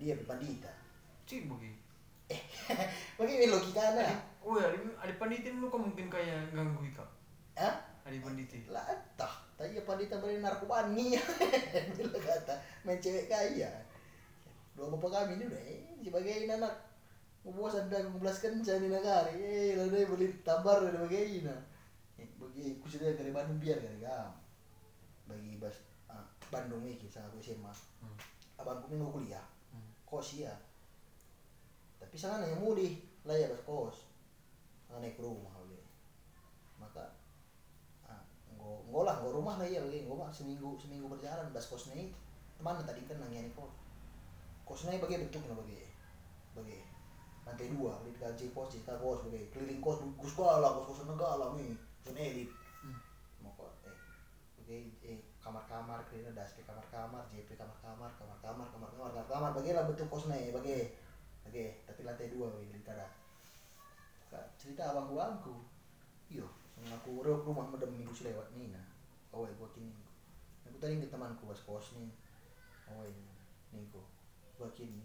[0.00, 0.72] Dia pandita.
[1.24, 1.84] Cik bagi.
[3.20, 4.08] bagi logika na
[4.40, 4.72] oh ya
[5.20, 7.04] panitin lu kok mungkin kayak ganggu ika
[7.56, 7.74] Hah?
[8.04, 11.20] ada panitin lah entah tadi apa dia tambahin narkobani
[11.96, 12.54] bila kata
[12.84, 13.68] main cewek kaya
[14.72, 16.74] dua bapak kami ini udah eh, sebagai anak
[17.44, 21.56] bosan dah belas kencan di negara eh lalu dia beli tabar dari bagaimana
[22.16, 24.32] eh, bagi aku sudah dari Bandung biar dari kam
[25.28, 25.76] bagi bas
[26.08, 27.72] ah, Bandung ini sama aku SMA
[28.04, 28.16] Hmm.
[28.60, 29.40] abangku minggu kuliah.
[30.14, 30.54] Kos ya
[31.98, 34.06] tapi sana yang mulih lah ya kos
[34.86, 35.80] sana naik rumah oke
[36.78, 37.18] maka
[38.06, 38.22] ah
[38.54, 41.90] nggo nggo lah nggo rumah lah ya oke nggo mah seminggu seminggu berjalan bas kos
[41.90, 42.14] naik.
[42.54, 43.74] Teman tadi kan nanya kos
[44.62, 45.82] kos naik bagi bentuknya bagi
[46.54, 46.78] bagi.
[47.42, 49.50] Lantai dua di gaji kos cerita kos bagi.
[49.50, 51.74] Keliling kos gus kala kos kosan negara nih.
[52.06, 52.50] Kosan elit.
[52.86, 53.00] Hmm.
[53.42, 53.98] mau kok eh
[54.62, 59.50] bagi eh kamar-kamar das ke kamar-kamar JP kamar-kamar kamar-kamar kamar-kamar kamar-kamar.
[59.52, 60.88] Bagi lah bentuk kos naik bagi.
[61.44, 63.04] Bagi tapi lantai dua bagi tada
[64.32, 65.60] Kak, cerita abang abangku
[66.32, 66.48] iyo
[66.88, 68.82] aku rep rumah medem minggu sih lewat nih nah.
[69.36, 69.92] Awal gua kini.
[70.64, 72.08] Aku tadi ke temanku bas kos nih
[72.88, 73.06] awal
[73.76, 74.06] nih kok
[74.56, 74.68] gua.
[74.72, 75.04] Kini.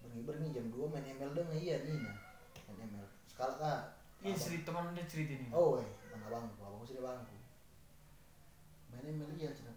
[0.00, 2.16] Berni berni jam 2 main ML dong iya nih nah.
[2.72, 3.80] Main ML sekali kak
[4.20, 7.39] ini cerita teman ada cerita ini oh eh mana abangku abangku sudah bangku
[9.04, 9.72] main ML iya cina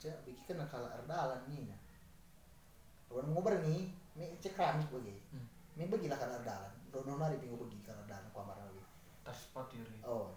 [0.00, 1.80] cina bikin kena erdalan nih nah
[3.12, 5.44] Kawan ngobrol nih, me cek keramik bagi, Hmm.
[5.76, 8.80] me bagilah karena erdalan, dono nari pingu bagi karena erdalan kamar lagi.
[9.20, 10.00] tas patir ya.
[10.08, 10.32] Oh,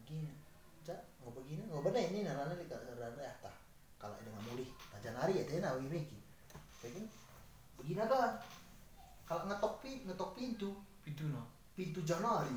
[0.00, 0.32] begini,
[0.80, 3.52] cak mau begini, mau benar ini narana di erdalan ya tah,
[4.00, 4.64] kalau ada nggak mulih,
[4.96, 6.18] tajan hari ya tena bagi meki,
[6.80, 7.08] kayak gini,
[7.76, 8.40] begini kan,
[9.28, 10.72] kalau ngetok pi, ngetok pintu,
[11.04, 11.44] itu no
[11.76, 12.56] pintu Janari,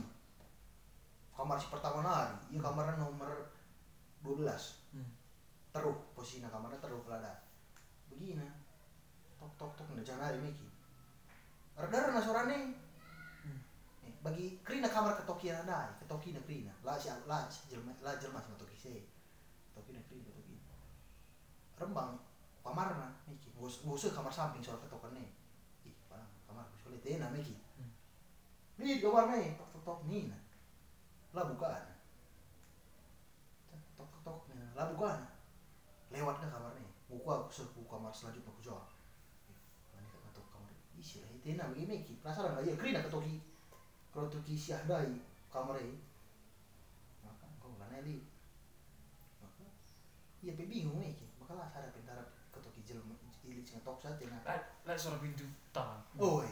[1.35, 3.51] kamar si pertama nari, iya kamarnya nomor
[4.21, 4.45] 12
[4.93, 5.11] hmm.
[5.73, 7.41] teruh posisinya kamarnya teruh kelada
[8.11, 8.45] begini.
[9.41, 10.67] Tok tok tok nggak jangan hari miki.
[11.73, 12.57] Rada rada sorane
[13.41, 13.57] Hmm.
[14.05, 16.69] Eh, bagi krina kamar ketoki ada ketoki na krina.
[16.85, 18.93] Lah si lah si jelma lah jelma sama toki se
[19.73, 20.61] toki na krina ketoki
[21.81, 22.21] rembang
[22.61, 23.49] kamarna miki.
[23.57, 25.29] Bos bos kamar samping soal ketokan nih.
[25.89, 25.95] Ih
[26.45, 27.57] kamar bos kulit tena miki.
[27.81, 27.89] Hmm.
[28.77, 30.41] nih kamar nih tok tok tok nih nah.
[31.33, 32.00] Lah bukaan
[34.21, 35.19] tok tok tok nih lah bukaan
[36.11, 36.89] lewat ke kamarnya.
[37.11, 38.87] Buka aku suruh buka kamar selanjutnya aku jawab
[39.91, 42.65] mana kan ketok kamar isi lah itu enak begini ki penasaran nggak?
[42.69, 43.35] Ya kerina ketoki
[44.11, 44.55] kalau toki
[44.87, 45.11] dai
[45.51, 45.97] kamar ini
[47.23, 48.27] maka kau lah neli
[49.43, 49.67] maka
[50.39, 53.03] iya pe bingung nih ki maka lah ada pentara ketoki jel
[53.43, 55.43] ilit sing tok saja nah lah lah suara pintu
[55.75, 56.45] tahan oh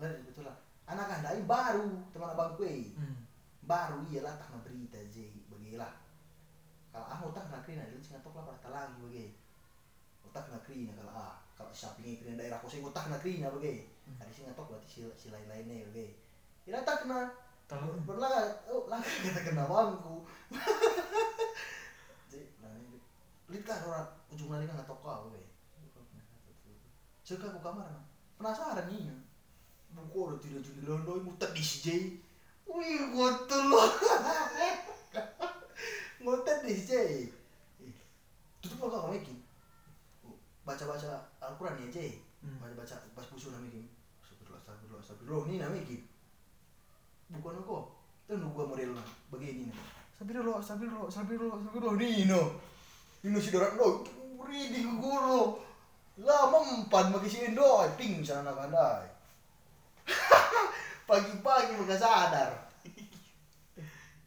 [0.00, 0.56] lah betul lah.
[0.84, 2.92] Anak anda ini baru teman abang kue.
[2.92, 3.24] Hmm.
[3.64, 6.03] baru iya lah tak berita je bagilah
[6.94, 9.26] kalau ah otak nak kerina dia sing tok lah pada lagi bagi.
[10.30, 13.90] Otak nak kerina kalau ah kalau shopping kerina daerah kosong otak nak kerina bagi.
[14.06, 14.22] Hmm.
[14.22, 16.14] ada sing tok berarti si, si lain lainnya bagi.
[16.70, 17.34] Ira tak kena.
[17.66, 18.06] Tahu.
[18.06, 18.30] Pernah
[18.70, 20.22] oh lah kena kena bangku.
[22.30, 22.70] Jadi nah
[23.50, 25.50] lihat kan orang ujung lari kan ngetok kau bagi.
[27.26, 27.90] Cek aku kamar
[28.38, 29.18] penasaran nih nah.
[29.94, 31.86] buku udah tidak jadi londo muter di CJ
[32.66, 33.88] wih gotul loh
[36.24, 36.92] muter di CJ
[37.84, 37.96] Ih,
[38.64, 39.34] tutup apa kamu iki
[40.64, 41.10] baca baca
[41.44, 42.12] Al-Quran ya Jay
[42.44, 42.60] Hmm.
[42.60, 43.88] baca baca pas busu nama iki
[44.20, 45.00] astagfirullah astagfirullah.
[45.00, 45.96] Astagfirullah ini nama iki
[47.32, 47.88] bukan aku.
[48.28, 48.92] Itu nu gua model
[49.32, 49.76] begini nih
[50.12, 51.96] astagfirullah astagfirullah astagfirullah astagfirullah.
[51.96, 52.42] Nino
[53.24, 54.04] Nino si dorat lo
[54.44, 55.56] ridi guru
[56.20, 57.80] lah mempan bagi si Indo.
[57.96, 59.08] Pingsan anak andai.
[61.08, 62.52] Pagi-pagi bukan sadar.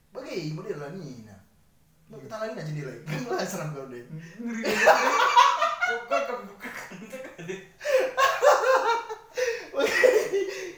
[0.09, 1.26] Bagi model lah Nina
[2.07, 3.99] Mau kita lagi aja nilai kan lah serem kau deh
[4.39, 4.63] ngeri.
[6.07, 6.69] Kok kok buka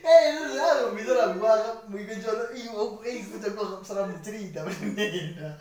[0.10, 1.54] eh lu lah bisa lah gua
[1.86, 5.54] mau ikut jual ih mau eh gua serem cerita Nina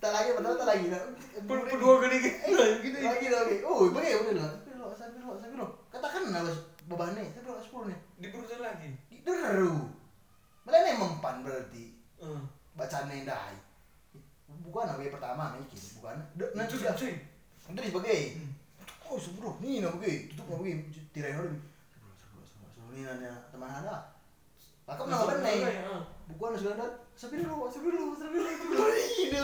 [0.00, 1.04] tak lagi padahal tak lagi nah
[1.68, 2.16] kedua kali
[2.48, 3.56] Eh, gitu lagi lagi.
[3.62, 4.52] Oh, bagaimana udah lah.
[4.58, 5.66] Tapi lo, sampai lo, sampai lo.
[5.90, 6.58] Katakan lah
[6.90, 7.98] bebannya, tapi lo sepuluh nih.
[8.18, 8.90] diperusahaan lagi.
[9.22, 9.86] Deru.
[10.66, 11.97] Malah mempan berarti
[12.28, 12.44] hmm.
[12.76, 13.56] bacaan yang dai.
[14.68, 15.64] Bukan apa yang pertama nih,
[15.96, 16.16] bukan.
[16.36, 16.92] Nah, itu juga.
[16.96, 17.16] sih
[17.68, 18.18] Nanti sebagai.
[18.36, 18.52] Hmm.
[19.08, 20.60] Oh, sebelum nih nah begitu, tutup
[21.16, 21.56] tirai lagi.
[21.56, 24.20] Sebelum, sebelum, sebelum, sebelum ini nanya teman ada.
[24.84, 25.96] Maka Nah, nama benar ya.
[26.32, 26.86] Bukan sudah ada.
[27.16, 28.84] Sampai dulu, sampai dulu, sampai dulu.
[28.92, 29.42] Ini.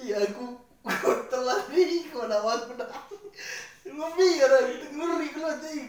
[0.00, 2.88] Iya aku aku telah nih kau nawat pernah
[3.84, 4.58] lebih ada
[4.88, 5.86] ngeri kalau aku ih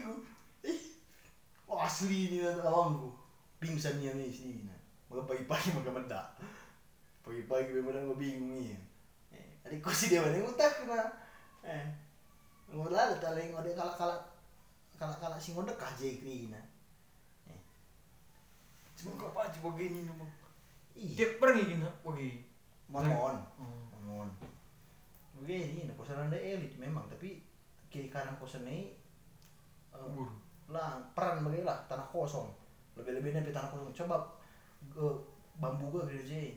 [1.72, 3.08] oh, asli ini awangku
[3.56, 4.76] pingsan nih nih sini nah
[5.08, 6.26] maka pagi-pagi maka mendak
[7.24, 8.76] pagi-pagi memang aku bingung nih
[9.32, 11.00] eh adikku si dewa ini utak kena
[11.64, 11.84] eh
[12.68, 14.20] ngulala taleng ngode kalak kalak
[15.00, 16.60] kalak kalak sing ngode kaje krina
[19.02, 20.32] Cuma kau apa coba gini nih bang.
[20.94, 22.30] iya pergi gini pergi.
[22.86, 23.98] mon mon Oh.
[24.06, 24.30] mon
[25.42, 27.42] oke ini kosan anda elit memang tapi
[27.90, 28.94] kiri kanan kosan ini
[29.90, 30.30] eh, Bur.
[30.72, 32.48] Lah peran bagi lah tanah kosong.
[32.96, 33.92] Lebih lebih nanti tanah kosong.
[33.92, 34.16] Coba
[34.88, 35.04] ke
[35.60, 36.56] bambu gue gereja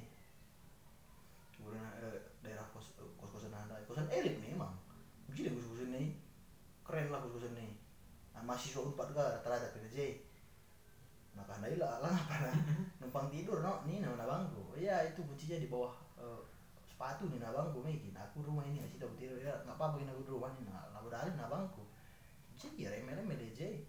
[1.55, 4.71] kemudian eh, daerah kos kos kosan anda kosan elit memang.
[5.29, 6.15] Jadi kos kosan ini.
[6.81, 7.75] Keren lah kos kosan ini.
[8.35, 10.25] Nah, mahasiswa unpad ga rata-rata gereja
[11.35, 12.55] nah karena ilah lah apa nah
[13.03, 16.41] numpang tidur no nih nah bangku ya itu kuncinya di bawah eh,
[16.87, 19.39] sepatu nih nah bangku mungkin aku rumah ini masih dapat tidur.
[19.43, 21.83] Ya nggak apa-apa ini aku di rumah nih nah lalu dari nah bangku
[22.55, 23.83] jadi ya remeh remeh DJ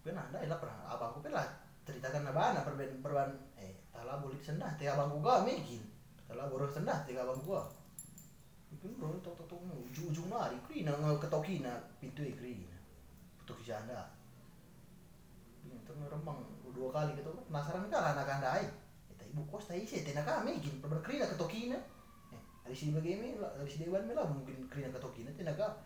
[0.00, 1.44] pernah ada lah pernah abangku pernah
[1.84, 3.30] ceritakan abana perban perban
[3.60, 5.82] eh tala boleh sendah teh abangku gak mungkin
[6.24, 7.68] tala boleh sendah teh abangku gak
[8.72, 12.78] mungkin bro tok tok tok ujung ujung nari krina ketokina pintu krina
[13.42, 14.08] putuk si anda
[15.66, 16.40] itu meremang
[16.70, 18.66] dua kali gitu penasaran kan anak anda ai
[19.10, 21.76] kita ibu kos tai sih tena kami gin perban krina ketokina
[22.32, 25.82] eh dari sini bagaimana dari sini dewan mela mungkin krina ketokina tena ka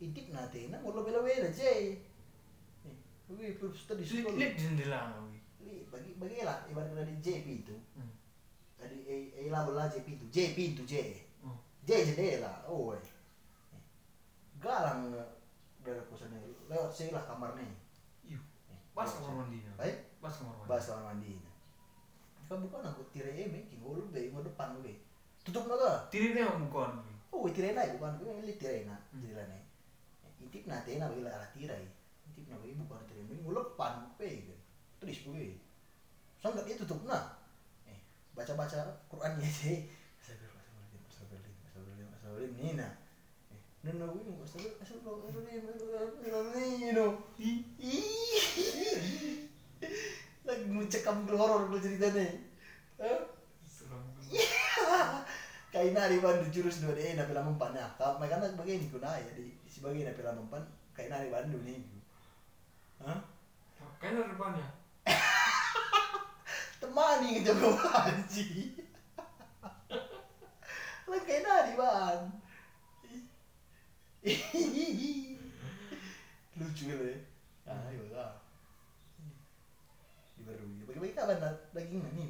[0.00, 1.98] intip na tena ngolo bela bela je
[3.32, 5.42] eh terus tadi Lihat sekolah lihat jendela nih.
[5.60, 8.10] Li, bagi bagi lah ibarat dari JP itu Hmm.
[8.74, 10.94] tadi eh eh lah bola JP itu J pintu J
[11.40, 11.54] Oh.
[11.82, 13.04] J jendela oh eh
[14.58, 15.08] galang
[15.80, 17.64] dari kosannya lewat sih lah kamarnya
[18.22, 18.40] Iyo.
[18.66, 19.72] Eh, Pas lewat kamar mandinya.
[19.74, 20.68] baik Pas kamar mandi.
[20.68, 21.32] bahas kamar mandi
[22.44, 24.90] kan bukan aku tirai eh making gue be mau depan gue
[25.40, 26.98] tutup naga Tirine yang bukan.
[27.30, 29.22] oh tirai naik bukan gue milih tirai na Hmm.
[29.22, 29.62] jendela nih
[30.40, 31.86] intip nanti na bagi lah tirai
[32.50, 34.50] intip na bagi bukan tirai ini gue depan pe
[34.98, 35.54] tulis gue
[36.42, 37.38] sangat dia tutup na
[37.86, 38.02] eh
[38.34, 39.86] baca baca Quran ya sih
[40.20, 42.88] Astagfirullahaladzim, astagfirullahaladzim, astagfirullahaladzim, astagfirullahaladzim, Nina.
[43.54, 47.06] Eh, Nina gue ini astagfirullahaladzim, astagfirullahaladzim, no.
[47.40, 47.58] Ih.
[50.44, 52.26] Lagi mencekam ke horor ceritanya.
[55.70, 57.86] Kayak nari ban di jurus dua deh, napi lama mempan ya.
[57.96, 61.48] Kalau mereka nak begini kuna ya di si bagian napi lama mempan, kayak nari ban
[61.48, 61.80] dulu nih.
[63.00, 63.20] Hah?
[64.00, 64.66] Kayaknya depannya.
[66.80, 68.72] temani ngejaga banci
[71.10, 72.20] lah kayak nari ban
[76.60, 77.18] lucu gitu ya.
[77.66, 78.36] Ayo lah
[80.38, 82.28] di baru bagi-bagi kapan nak daging nih nih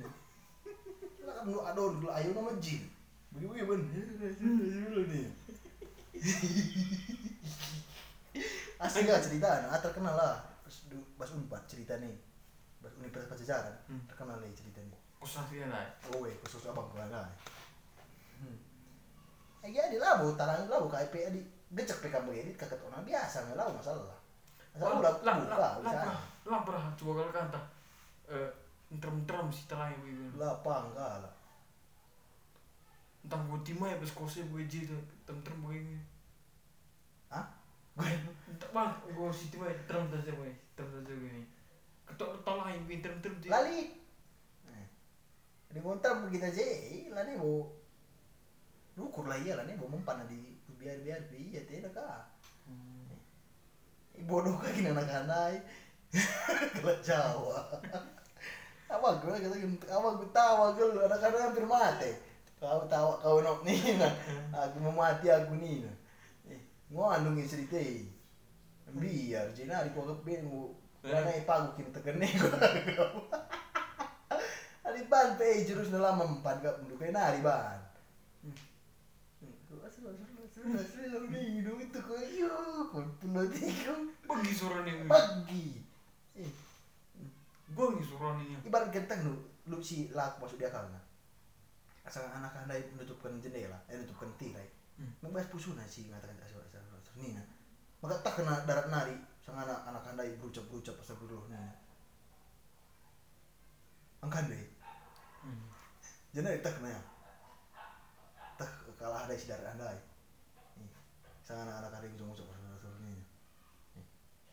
[1.23, 2.83] lah kan lu adon lu ayo nama jin.
[3.31, 5.29] Bagi-bagi ban dulu nih
[8.81, 10.41] asli gak cerita nah terkenal lah
[10.71, 10.79] pas
[11.19, 12.15] pas unpad cerita nih
[12.79, 14.03] pas universitas pajajaran Hmm.
[14.07, 15.91] terkenal nih cerita nih Kosan dia naik.
[16.15, 17.27] oh weh khusus abang gua lah
[18.39, 18.57] hmm.
[19.61, 21.43] eh jadi lah bu tarang lah bu KIP di
[21.75, 24.15] gecek PK begini kakek orang biasa nggak lah masalah
[24.71, 26.03] masalah udah lah, lah, lah,
[26.47, 27.61] lah, pernah coba kalau kanta.
[28.31, 28.51] Eh,
[29.03, 30.39] terem-terem si telai begitu.
[30.39, 31.33] lah apa enggak lah
[33.21, 34.89] Entah gue timah ya pas kosnya gue jadi
[35.29, 35.99] terem-terem begini.
[37.99, 41.43] Entah bang, gue si timah terem saja gue, terem saja gue.
[42.07, 43.51] Ketok telai gue terem-terem jadi.
[43.51, 43.81] lali.
[44.71, 44.87] Eh.
[45.71, 46.67] di ngontar begitu aja
[47.15, 47.71] lah nih bu
[48.99, 52.27] ukur lah iya lah nih bu mempan di biar biar iya tidak kah?
[52.67, 53.15] Hmm.
[54.27, 55.63] bodoh gini anak-anak
[56.75, 57.59] kalau Jawa.
[58.91, 59.57] Apa gue kata
[59.95, 62.11] apa gue tawa gue anak-anak hampir mati.
[62.59, 63.97] Kau tawa kau nok nih
[64.51, 65.87] aku mau mati aku nih
[66.91, 67.79] nah eh ngandung cerita
[68.91, 72.27] biar jina di kau kepin bu karena ipa gue kini tegene
[74.83, 77.79] Ari ban pe jurus dalam mempan gak mendukai nari ban.
[80.51, 82.91] Selalu nih itu kau yuk
[83.47, 83.95] tiga
[84.27, 85.07] Pergi suara nih.
[85.07, 85.79] pagi.
[86.35, 86.51] Eh,
[87.71, 88.59] Gue nih suara nih.
[88.67, 89.35] ibarat genteng lu
[89.69, 90.99] lu si laku masuk dia karena
[92.03, 94.67] asal anak anda menutupkan jendela eh menutupkan tirai
[95.01, 95.17] Hmm.
[95.25, 96.70] membahas pusuna sih ngatakan asal asal asal
[97.17, 97.43] nina
[98.01, 101.75] maka tak kena darat nari sang anak anak anda berucap berucap asal dulu nina
[104.21, 104.67] angkan deh
[105.41, 105.57] Hmm.
[106.37, 107.01] jadi tak kena ya.
[108.61, 108.69] Tak
[109.01, 109.89] kalah ada si darat anda
[110.77, 110.93] Nih,
[111.41, 113.25] sang anak anak anda yang ngucap asal asal nina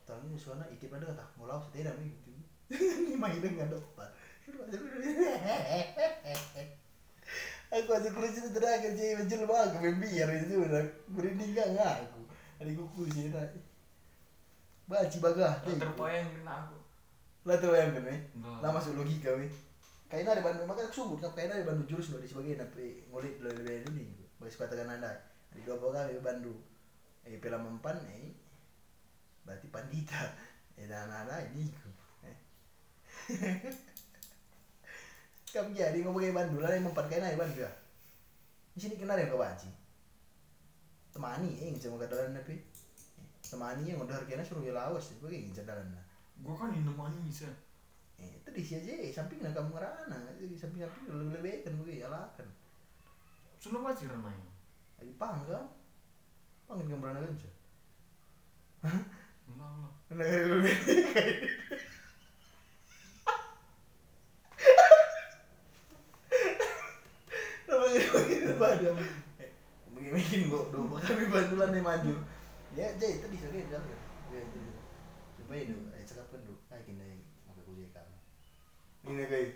[0.08, 2.32] Tahun ini suara itip ada kata ngolah seteda nih gitu.
[3.04, 4.08] Ini main dengan depan
[7.68, 10.84] aku aja kulit itu terakhir jadi mencul banget membiar itu udah.
[11.12, 12.17] Merinding gak ngaku
[12.58, 13.54] ada kuku sih nak
[14.88, 16.78] baci bagah Terpayang kena aku.
[17.48, 18.60] lah yang kan weh Enggak.
[18.60, 19.48] lah masuk logika weh.
[20.08, 23.40] Kayaknya ada bandu makanya subur kan kayaknya ada bandu jurus loh di sebagian tapi ngulit
[23.44, 24.08] lo lebih nih
[24.40, 25.12] bagi sepatakan anda.
[25.52, 26.56] Di dua pokoknya ada bandu
[27.24, 28.32] eh pela mempan eh.
[29.44, 30.22] Berarti pandita.
[30.76, 31.68] Eh dan ada ini
[32.24, 32.38] eh.
[35.48, 37.72] kamu jadi ngomong kayak bandu lah yang mempan kayaknya ada bandu ya
[38.72, 39.70] di sini kenal yang kebaci
[41.18, 42.62] temani eh nggak mau kadalan tapi
[43.42, 46.06] temani yang udah harganya suruh ya lawas sebagai jadalan lah
[46.46, 47.50] gua kan ini nemani bisa
[48.22, 52.06] eh, itu di aja samping nak kamu ngerana di samping samping lebih lebih kan gue
[52.06, 52.48] alakan
[53.58, 54.38] sudah pasti renai
[55.02, 55.66] lagi pangga
[56.70, 57.50] panggil kamu berana aja
[59.50, 59.74] enggak
[60.14, 60.30] lah
[69.98, 72.14] Begini bikin kok dua kami bantuan nih maju.
[72.76, 73.84] Ya, jadi itu di sini kan.
[74.28, 74.60] Ya itu.
[75.40, 76.60] Coba ini, eh cakap kan dulu.
[76.68, 78.16] Kayak gini, maka kuliah kamu.
[79.08, 79.48] Ini kayak,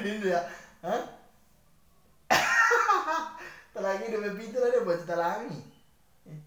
[0.00, 0.40] ini ya,
[0.80, 1.02] hah?
[3.76, 5.60] Telangi udah pintu ada buat telangi.
[6.24, 6.40] Eh,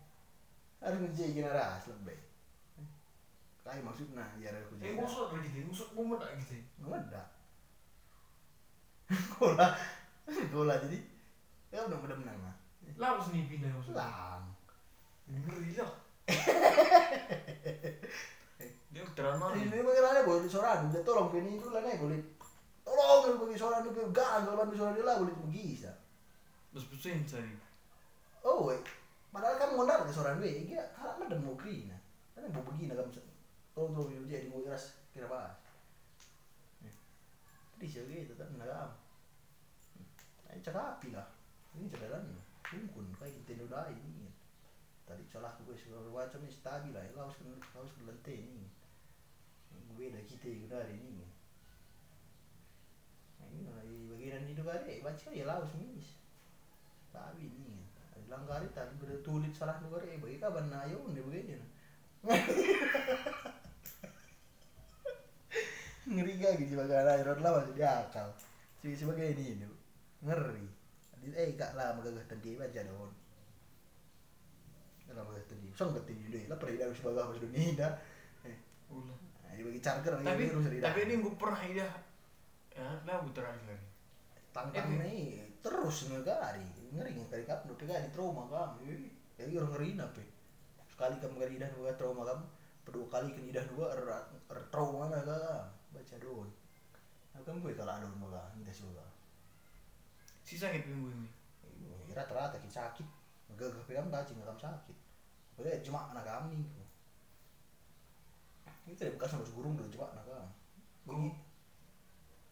[0.81, 2.17] Harus ngejek gini ras lebih.
[3.61, 4.93] Kayak maksudnya, ya ada eh kuliah.
[4.97, 7.23] ngusut lagi gitu ngusut mumet lagi gitu Ngeda.
[9.37, 9.67] Kola.
[10.49, 10.97] Kola jadi.
[11.69, 12.55] Ya udah udah menang lah.
[12.97, 14.01] lah harus nih pindah maksudnya.
[15.25, 15.93] Ngeri lah
[18.93, 22.15] dia drama Ini mengenai boleh soran, udah tolong pini itu lah nih boleh.
[22.85, 25.91] Tolong bagi soran itu gan kalau bantu soran dia lah boleh bisa.
[26.71, 27.55] terus pusing cari
[28.45, 28.79] Oh, weh.
[29.33, 31.97] Padahal kan ngondar ke soran we, dia kalau ada mau krina.
[32.37, 33.09] Kan mau begini kamu.
[33.73, 35.57] Tolong tolong jadi mau iras kira bahas.
[37.75, 38.93] Jadi sih gitu kan nagam.
[40.47, 41.27] Ayo cakapi lah.
[41.75, 42.23] Ini jalan
[42.65, 44.04] Tungkun kayak kita udah ini.
[45.35, 47.03] Salah gue segala macam ini stabil lah.
[47.11, 48.71] Laos kan laos ke lantai ini.
[49.91, 51.27] Gue dah kita udah hari ini.
[53.43, 53.67] Ini
[54.15, 56.15] bagian itu kali baca ya laos mis.
[57.11, 57.83] Stabil ini.
[58.31, 61.59] Langgar tadi udah tulis salah dua kali bagi kabar na ayo nih begini.
[66.05, 68.29] ngeri gak gitu sebagai anak lah masih diakal
[68.81, 69.65] sih sebagai ini
[70.21, 70.65] ngeri
[71.21, 73.24] Di- eh kak lah magagah tadi baca dong
[75.13, 77.93] lah magagah tadi song ketin dulu lah pergi dari sebagai apa dunia dah.
[78.47, 78.57] Eh
[78.89, 79.17] ulah.
[79.45, 80.43] nah, bagi charger tapi
[80.81, 81.87] tapi ini gue pernah ida
[82.75, 83.87] ya lah gue terakhir lagi.
[84.51, 85.15] Tantang Eh, ini
[85.59, 86.65] terus ngegari.
[86.95, 88.87] Ngeri ngeri kap nu pegah di trauma kamu
[89.35, 90.23] jadi orang ngeri nape
[90.87, 92.45] sekali kamu ngeri dah dua trauma kamu
[92.87, 94.03] kedua kali kan idah dua er,
[94.47, 96.47] er trauma na ka baca doon
[97.35, 99.03] nah kan gue kalau ada mga hindi suka
[100.45, 101.29] sisa kayak minggu ini?
[102.13, 103.03] Rata-rata sakit
[103.53, 104.97] gagah baca nggak kamu sakit.
[105.55, 106.65] Boleh cuma anak kami
[108.85, 111.33] ini tidak bekas sama gurung dulu cuma anak kami.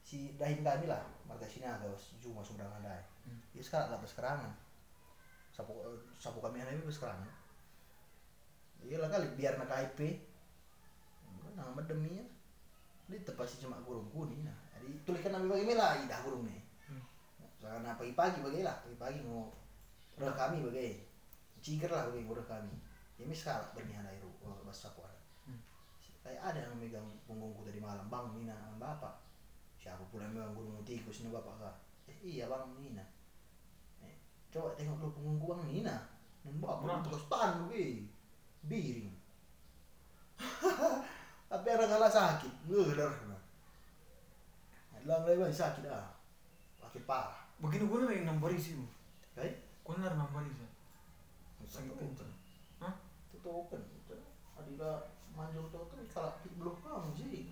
[0.03, 3.39] Si dahin kami lah marga sini agak cuma sumberangan dai Hmm.
[3.55, 4.51] ya sekarang lah sekerangan
[5.55, 5.79] sapu
[6.19, 7.23] sapu kami anak itu sekerangan
[8.83, 10.19] iya lah kali biar nak IP
[11.55, 12.25] nah medemi ya.
[13.07, 16.59] Di tepat si cuma gurung kuning nah jadi tuliskan nabi bagi lah idah gurung nih
[16.83, 16.99] Hmm.
[17.63, 18.75] karena pagi-pagi bagi lah.
[18.83, 19.47] Pagi-pagi mau
[20.17, 21.01] udah kami bagi
[21.63, 22.73] ciger lah bagi udah kami.
[23.17, 24.21] Ya mis kalah bernihan air
[24.63, 25.59] bas sapu ada Hmm.
[26.23, 29.21] kayak ada yang megang punggungku tadi malam bang Nina bapak.
[29.79, 31.75] Siapa pula yang megang gunung tikus ini bapak kah?
[32.07, 33.03] Eh, iya bang Nina
[34.03, 34.15] eh,
[34.51, 35.95] coba tengok dulu punggungku bang Nina
[36.43, 36.99] dan bapak Berapa?
[36.99, 37.83] itu kostan gue
[38.67, 39.11] biring.
[41.51, 43.33] Tapi anak kalah sakit gue darah
[45.03, 46.07] Lang lagi sakit ah.
[46.79, 47.43] Sakit parah.
[47.59, 48.79] Begini gue lagi nambari sih
[49.83, 50.69] Kayak gue nari nambari sih
[51.67, 52.29] sakit Sakit open
[52.79, 52.93] Hah?
[53.35, 53.81] itu open
[54.55, 54.91] adila
[55.35, 57.51] manjung tuh tuh kalau belum kamu sih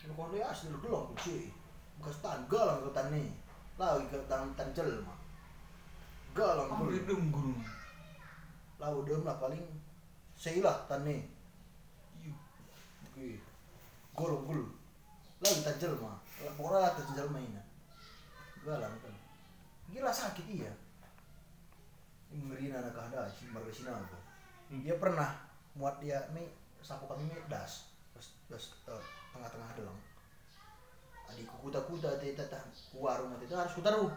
[0.00, 1.52] kalau kau dia asli belum sih
[2.00, 3.28] bekas tan galang ke tan nih
[3.76, 5.12] lagi ke tan tan jelma
[6.32, 7.60] galang ambil belum dong gurung
[8.80, 9.60] lau dem lah paling
[10.38, 11.28] seilah tan nih
[12.24, 12.32] iya
[13.20, 13.36] Oke.
[14.16, 14.64] Golong gul.
[15.44, 16.16] Lagi tan jelma.
[16.16, 17.62] Lah pokoknya tan jelma ini.
[18.64, 19.19] Galang kan.
[19.90, 20.72] Gila sakit iya.
[22.30, 24.18] Ngeri anak ada si marga sinago.
[24.70, 25.34] Dia pernah
[25.74, 26.46] muat dia nih
[26.80, 27.90] sapu kami nih das.
[28.14, 30.00] Das, das eh, tengah-tengah doang.
[31.30, 32.62] Adik kuta-kuta teh tatah
[32.94, 34.10] warung nanti harus kutaruh.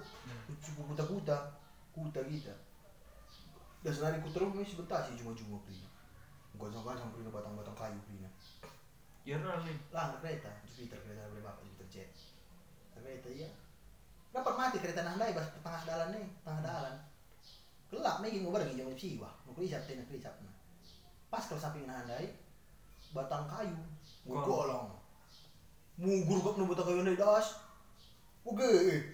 [0.61, 1.37] Cukup kuta-kuta.
[1.93, 2.53] Kuta kita.
[3.81, 5.89] Das nari kutaruh nih sebentar sih cuma-cuma pina.
[6.53, 8.29] Gosong-gosong pina batang-batang kayu pina
[9.23, 12.11] ya nih lah kereta Jupiter kereta boleh bapak Jupiter jet
[12.91, 13.47] kereta iya
[14.33, 15.47] dapat mati kereta nandai bas.
[15.61, 16.95] Tengah dalan nih tengah dalan.
[17.93, 20.49] Gelap nih gini ngobrol gini jam siwa mau kelisap teh kelisap nah
[21.29, 22.29] pas kalau samping nandai
[23.13, 23.77] batang kayu
[24.25, 24.45] Golong.
[24.45, 24.87] golong
[26.01, 27.61] mugur kok nu buta kayu das.
[28.41, 28.65] Oke.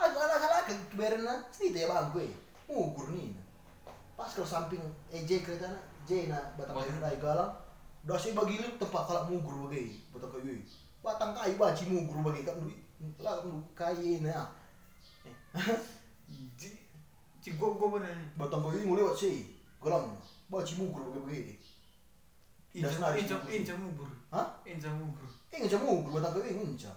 [0.00, 2.26] Agak anak anak keberan na cerita ya bang gue.
[2.72, 3.36] Mugur nih
[4.16, 4.80] pas kalau samping
[5.12, 7.52] EJ kereta na J na batang kayu na galang.
[8.08, 10.56] Das bagi lu tempat kalau mugur bagai buta kayu
[11.08, 12.68] batang kayu baci mugur bagai kan lu
[13.24, 14.44] lah lu kayu na
[16.60, 16.76] Ji,
[17.40, 18.12] ci gua gua bener.
[18.36, 19.48] batang kayu ini lewat sih
[20.76, 21.56] mugur bagai bagai
[22.78, 23.64] Das Inca, nari inca, sih.
[23.64, 24.06] inca mubur.
[24.28, 24.46] Hah?
[24.62, 26.92] Eh nggak jamu, gue batang kayu ngunca.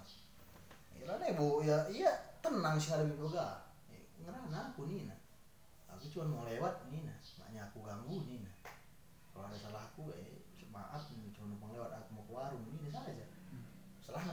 [1.00, 2.12] Ya nih bu, ya iya
[2.44, 3.56] tenang sih ada bibi ga.
[4.22, 5.18] Ngerana aku nih nah.
[5.96, 8.54] Aku cuma mau lewat nih nah, maknya aku ganggu nih nah.
[9.32, 12.92] Kalau ada salah aku, eh maaf nih, cuma numpang lewat aku mau ke warung ini
[12.92, 13.26] saja.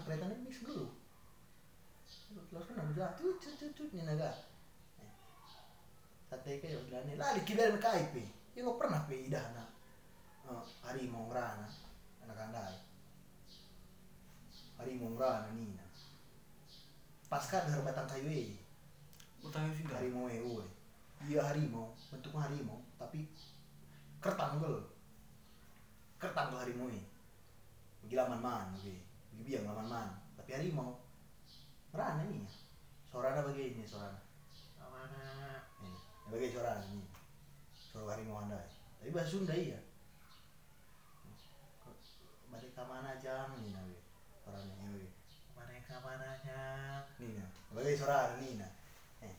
[0.08, 0.86] Salah nak kelihatan ini mix dulu.
[2.48, 4.32] Terus kan udah tut tut tut tut nih naga.
[6.32, 8.14] Sate kayak udah nih, lah dikibarin KIP.
[8.56, 9.68] Ya nggak pernah pe idah nak.
[10.48, 11.68] Eh, harimau ngerana,
[12.24, 12.76] anak andai
[14.80, 15.90] harimau ngerana nih nah.
[17.28, 18.56] Pasca dari batang kayu eh,
[19.44, 20.00] Utangnya sih dah.
[20.00, 20.64] harimau eh, uwe.
[21.28, 23.28] Iya harimau, bentuknya harimau, tapi
[24.24, 24.88] kertanggel,
[26.16, 27.04] kertanggel harimau eh.
[28.08, 29.07] Gila man man, oke,
[29.46, 30.98] laman man, tapi harimau.
[31.94, 32.50] Ngerana nih, ya.
[33.08, 34.20] suaranya begini suaranya.
[34.82, 35.24] Mana?
[35.80, 37.08] Ini, bagaimana suaranya nih,
[37.72, 38.60] suara harimau anda.
[38.98, 39.78] Tapi bahasa Sunda iya.
[42.78, 43.98] Ke mana jam nih nabi,
[44.42, 45.10] suaranya ini.
[45.82, 47.02] Ke mana jam?
[47.18, 48.72] Nih nah, bagaimana suara nih nah.
[49.26, 49.34] Eh,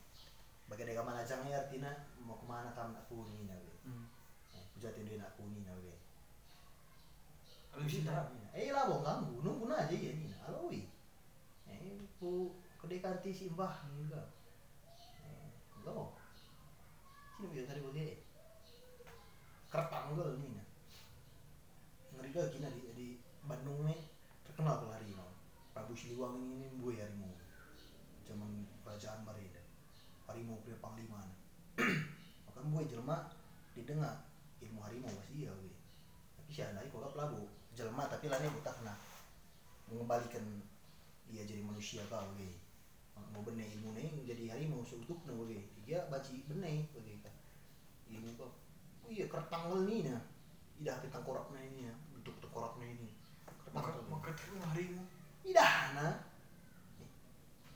[0.68, 3.72] bagaimana ke mana jam ya artinya mau ke mana kamu nak kuni nabi.
[3.88, 4.12] Hmm.
[4.52, 5.96] Eh, pujatin dia nak kuni nabi.
[7.72, 8.12] Habis itu.
[8.50, 10.82] Eh lah bong ganggu, nunggu aja ya nih, aloi.
[11.70, 12.50] Eh, ku
[12.82, 14.10] kedekati si mbah nih.
[15.22, 15.50] Eh,
[15.86, 16.14] mau.
[17.38, 18.18] Sini biar tadi bagi.
[19.70, 20.66] Kertang gue nih nah.
[22.18, 23.06] Ngeri gak kina di, di
[23.46, 24.02] Bandung nih
[24.42, 25.30] terkenal kalau harimau.
[25.70, 27.30] Prabu Siliwangi ini ini buaya harimau.
[28.26, 29.62] Zaman kerajaan Marida.
[30.26, 31.22] Harimau punya panglima.
[31.22, 31.38] nah.
[32.50, 33.30] Makan buaya jelma
[33.70, 34.26] didengar
[34.60, 35.72] ilmu harimau pasti ya gue
[36.36, 37.48] tapi sih ada kok pelabu
[37.80, 38.94] jelma tapi lainnya buta kena.
[39.88, 40.44] Mengembalikan
[41.30, 42.50] dia jadi manusia kau ge
[43.30, 47.30] mau benih ilmu nih jadi harimau seutuh nih ge dia baci benih ge kan
[48.10, 48.50] ilmu kok
[49.06, 50.18] oh iya kertanggal nih nah
[50.82, 51.94] idah kita tengkoraknya ini ya.
[52.16, 53.08] Bentuk tengkoraknya ini
[53.70, 55.06] Maka maka terus harimau.
[55.46, 56.14] idah nah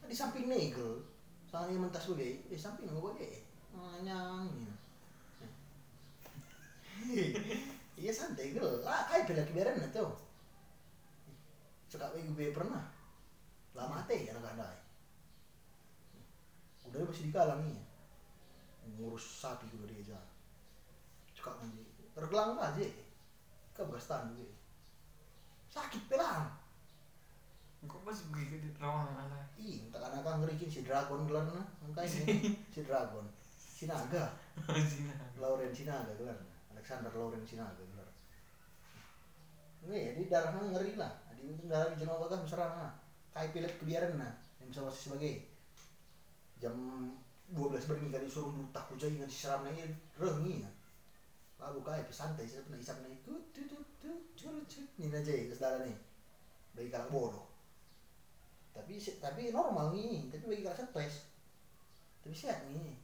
[0.04, 1.00] Eh, di samping negel
[1.48, 3.40] soalnya mentas gue di samping gue ge
[4.04, 4.68] nyang ini
[8.04, 8.52] iya santai.
[8.52, 10.12] Gelak kayak bela kibaran na tuh.
[11.88, 12.84] Suka gue pernah.
[13.72, 14.84] Lama teh anak anda
[16.94, 17.82] udah masih dikalang nih
[18.94, 20.20] ngurus sapi juga dia aja
[21.34, 21.82] suka nanti
[22.14, 22.86] tergelang aja
[23.74, 24.46] ke bekas gue
[25.74, 26.54] sakit pelang.
[27.84, 29.42] Kok masih begitu di rawangan anak?
[29.58, 32.30] ih tak anak kan ngerikin si dragon gelar na makanya
[32.72, 33.26] si dragon.
[33.58, 34.30] Si naga.
[34.78, 35.10] Sini.
[35.42, 36.38] Lauren Sinaga gelar
[36.70, 37.82] Alexander Lauren Sinaga
[39.84, 41.12] gelar Nih, di darahnya ngeri lah.
[41.36, 42.92] Di ujung darah di Jawa kan serang lah.
[43.36, 44.32] Kayak pilek kebiaran nah.
[44.60, 45.32] Yang bisa masih sebagai
[46.56, 46.74] jam
[47.52, 49.84] 12 bermi kali suruh buta kucai dengan diseram lagi
[50.16, 50.70] rengi ya.
[51.60, 53.20] Lalu kayak pesantai saya pernah isap nih.
[53.20, 54.88] Tut tut tut tut curut cut.
[54.96, 55.98] Ini aja ya kesadaran nih.
[56.72, 57.46] Bagi kalang bodoh.
[58.72, 60.32] Tapi tapi normal nih.
[60.32, 61.28] Tapi bagi kalang stres.
[62.24, 62.96] Tapi sehat nih.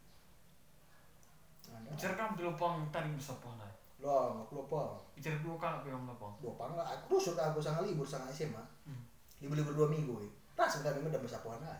[1.91, 3.59] Bicara kan belopang tadi besar pohon
[4.01, 4.09] lah.
[4.09, 4.83] Lah, nggak lupa.
[5.13, 6.33] Bicara dua kan apa yang belopang?
[6.41, 9.05] dua pangla aku rusuk aku sangat libur sangat SMA Hmm.
[9.41, 10.33] libur libur dua minggu eh.
[10.57, 11.77] rasa kami udah bersapuan lah.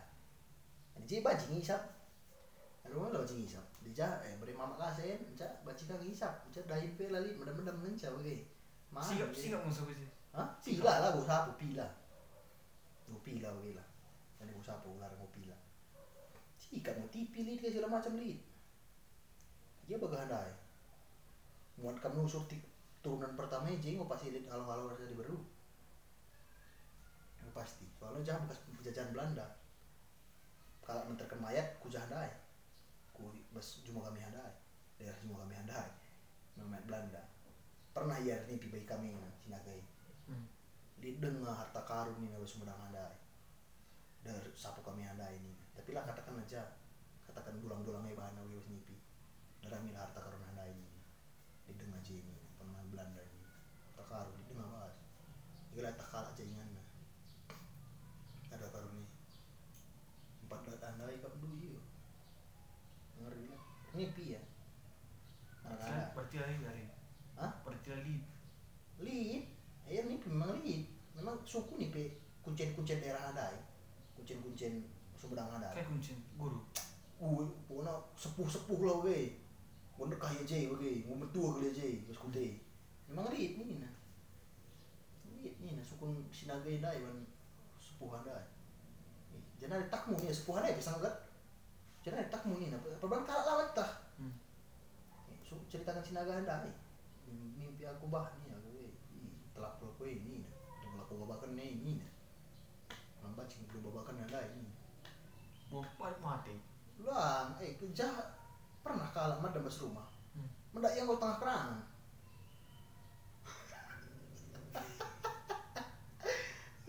[1.01, 1.81] Jadi bajing ngisap.
[2.85, 3.65] Aduh mana bajing ngisap.
[3.81, 6.33] Dija eh beri mama kasen enca bajing kang ngisap.
[6.49, 8.45] Enca dahin pe lali medam medam ngenca bagai
[8.89, 10.09] mana Sigap sigap musuh sih.
[10.33, 10.47] hah?
[10.61, 11.85] Pila lah gua sapu pila.
[13.09, 13.87] Gua pila bagai lah.
[14.41, 15.57] Jadi gua sapu larang gua pila.
[16.57, 18.37] Sikat mau tipi lid segala macam lid.
[19.85, 20.49] Dia bagai handai
[21.81, 22.61] muat kamu surti
[23.01, 25.37] turunan pertama aja nggak pasti lihat halo-halo dari baru
[27.51, 27.83] pasti.
[27.99, 29.43] Soalnya jangan bekas penjajahan Belanda.
[30.87, 32.31] Kalau menterkan mayat ku jandai
[33.11, 34.55] ku bas cuma kami handai
[34.95, 35.89] daerah cuma kami handai
[36.63, 37.21] mayat Belanda.
[37.91, 39.83] Pernah ya mimpi bayi kami nah, sinagai.
[40.31, 40.47] Hmm.
[41.01, 43.19] di dengar harta karun ini harus sumedang handai
[44.23, 45.51] dari sapu kami handai ini.
[45.75, 46.63] Tapi lah katakan aja
[47.27, 48.95] katakan dulang-dulangnya bahan awi mimpi.
[49.59, 50.91] Dari ambil harta karun handai ini
[51.71, 53.39] di dengar aja ini pernah Belanda ini
[53.95, 54.95] harta karun di dengar bahas
[55.71, 56.71] Gila tak kalah aja ingan
[58.51, 59.07] ada karun ini
[60.43, 61.81] empat belas handai kap dulu iya
[63.23, 63.61] ngeri lah
[63.95, 64.41] mimpi ya
[65.61, 66.83] anak-anak Berarti hari hari.
[67.37, 67.53] Hah?
[67.63, 68.15] Berarti hari.
[68.99, 69.45] lead
[69.87, 70.89] ayo mimpi memang lead
[71.93, 72.03] pe
[72.51, 73.47] kuncen-kuncen daerah ada
[74.19, 74.83] kuncen-kuncen
[75.21, 76.65] Sumedang ada kayak kuncin guru.
[77.21, 79.37] Uh pokoknya sepuh-sepuh lah we
[79.93, 82.57] Wonder kaya je we mau metua kali je bos kute
[83.05, 83.85] memang rit ni na
[85.45, 87.21] rit ni na sukun sinaga ina iban
[87.77, 88.33] sepuh anda
[89.61, 91.13] jangan ada takmu ni sepuh anda pisang gat
[92.01, 94.09] jangan ada takmu ni na perban kalah lawan tah?
[94.17, 94.33] Hmm.
[95.45, 96.73] so ceritakan sinaga anda ni
[97.61, 98.97] mimpi aku bah ni aku we
[99.53, 100.49] telak pulau kue ni na
[100.81, 102.10] tunggu aku babakan ni ni na
[103.51, 104.71] sing belum babakan anda ini
[105.67, 106.55] bapak mati
[107.01, 108.05] Lang, eh kerja
[108.85, 110.05] pernah kalah mana mas rumah.
[110.37, 110.49] Hmm.
[110.69, 111.69] Mendak yang kau tengah kerang.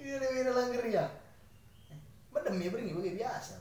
[0.02, 1.06] Iya, ini langgar ya.
[2.28, 3.56] Madam ya beringi bagi biasa.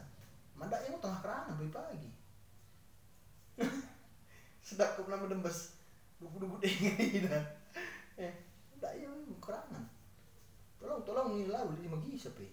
[0.59, 2.09] Mendak yang kau tengah kerang pagi pagi.
[4.67, 5.79] Sedap kau pernah medembes
[6.19, 7.45] dubu-dubu dengi dah.
[8.19, 8.33] Eh,
[8.75, 9.87] mendak yang kerangan.
[10.83, 12.43] Tolong, tolong ini lalu di magi siapa?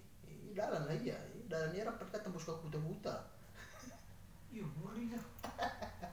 [0.59, 1.15] Eh, dalan lah iya,
[1.47, 3.15] dalan ya rapat kata tembus ke buta-buta.
[4.51, 5.27] iya ngeri dah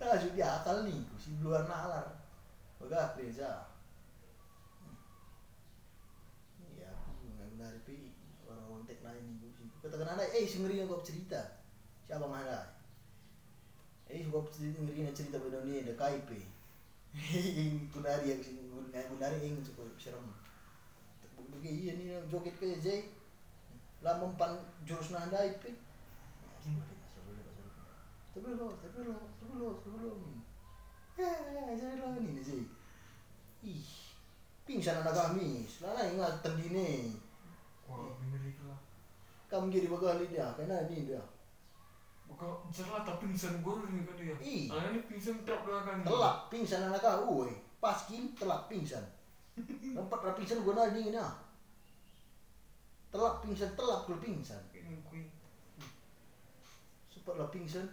[0.00, 2.04] Ah, sudah akal nih, si luar nalar.
[2.76, 3.64] Baga Reza.
[6.76, 8.12] Iya, aku nggak benar pi
[8.44, 9.52] orang-orang tek lain nih.
[9.56, 11.40] Si katakan ada, eh yang kau cerita.
[12.04, 12.76] Siapa mana?
[14.08, 16.30] Eh, kau cerita ngeri cerita pada ni ada KIP.
[17.56, 18.52] Yang kunari yang si
[18.92, 20.39] kunari yang cukup serem.
[21.48, 23.08] Begini iya nih joget ke Jay.
[24.00, 25.76] Lah mempan jurus nanda IP.
[28.30, 30.12] Tapi lo, tapi lo, tapi lo, tapi lo.
[31.20, 32.62] Eh, jadi lo ini nih sih.
[33.66, 33.88] Ih,
[34.64, 35.68] pingsan anak kami.
[35.68, 37.12] Selama ingat tendine.
[37.90, 38.78] wah ngeri lah
[39.50, 41.20] Kamu jadi bakal dia, karena ini dia.
[42.30, 44.36] Buka cerlah tapi pingsan guru ni kan dia.
[44.38, 44.70] Ih.
[44.70, 46.06] Ah ini pingsan tak belakang.
[46.06, 47.52] Telak pingsan anak kau, woi.
[47.82, 49.02] Pas kin telak pingsan.
[49.94, 51.34] Nampak lah pingsan gua nadi ni nah.
[53.10, 54.62] Telak pingsan, telak kul pingsan.
[54.70, 55.02] Ini.
[57.10, 57.86] Sempat lah pingsan.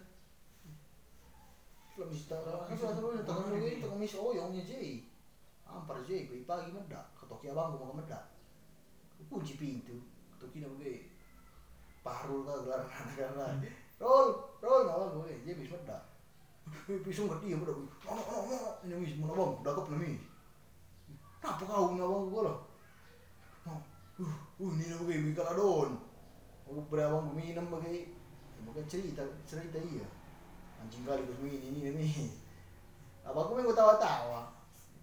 [1.98, 5.02] Kalau mesti tak kan kalau terus tak kan lagi tak mesti oyongnya je.
[5.66, 7.06] Ampar je, kau pagi medak.
[7.18, 8.30] Ketoki abang gua mau medak.
[9.26, 9.98] Kunci pintu.
[10.38, 11.10] Ketoki nak pergi.
[12.06, 13.66] Parul ka gelar anak-anak.
[13.98, 14.30] Roll,
[14.62, 16.06] roll ngawang gue, dia bisa medak.
[17.02, 17.74] Pisung ngerti ya medak.
[17.74, 18.70] No, no, no, no.
[18.86, 19.18] Ini mis,
[19.66, 20.22] dakap na mis.
[21.38, 22.58] Kenapa kau ngawang gue loh?
[23.62, 23.78] Uh,
[24.26, 24.34] uh,
[24.74, 25.90] ini nak pergi, bikal adon.
[26.66, 28.10] Aku berawang minum bagi.
[28.66, 30.02] Bukan cerita, cerita iya.
[30.82, 32.08] Anjing kali gue ini, ini, ini.
[33.22, 34.50] Abang gue gue tawa-tawa.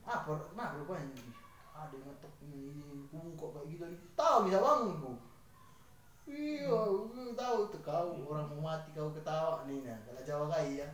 [0.04, 1.32] Apa, kenapa lu anjing?
[1.72, 3.86] Ada yang ngetok ini, kubu kok kayak gitu.
[4.20, 5.18] Tahu bisa bang gue.
[6.26, 6.74] Iya,
[7.16, 9.98] gue tahu tuh kau orang mau mati kau ketawa nih nah.
[10.04, 10.88] Kalau Jawa kaya ya.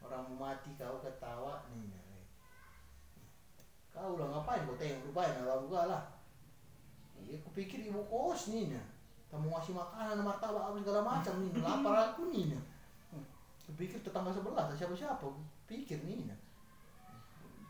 [0.00, 1.97] Orang mau mati kau ketawa nih
[3.98, 6.02] Kau lah ngapain kau tengok lupain abang gua lah.
[7.18, 8.86] Iya, aku pikir ibu kos nih nah.
[9.28, 11.50] Kamu ngasih makanan, martabak apa segala macam nih.
[11.58, 12.64] Lapar aku nih nah.
[13.66, 15.18] Aku pikir tetangga sebelah atau siapa-siapa.
[15.18, 16.38] Aku pikir nih nah.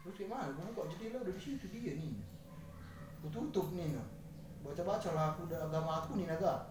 [0.04, 0.52] Terus gimana?
[0.52, 2.12] Gue kok jendela udah di situ dia nih.
[2.12, 2.28] Nah.
[3.18, 4.18] Aku tutup nih nah
[4.64, 6.66] baca-baca lah aku udah agama aku nih naga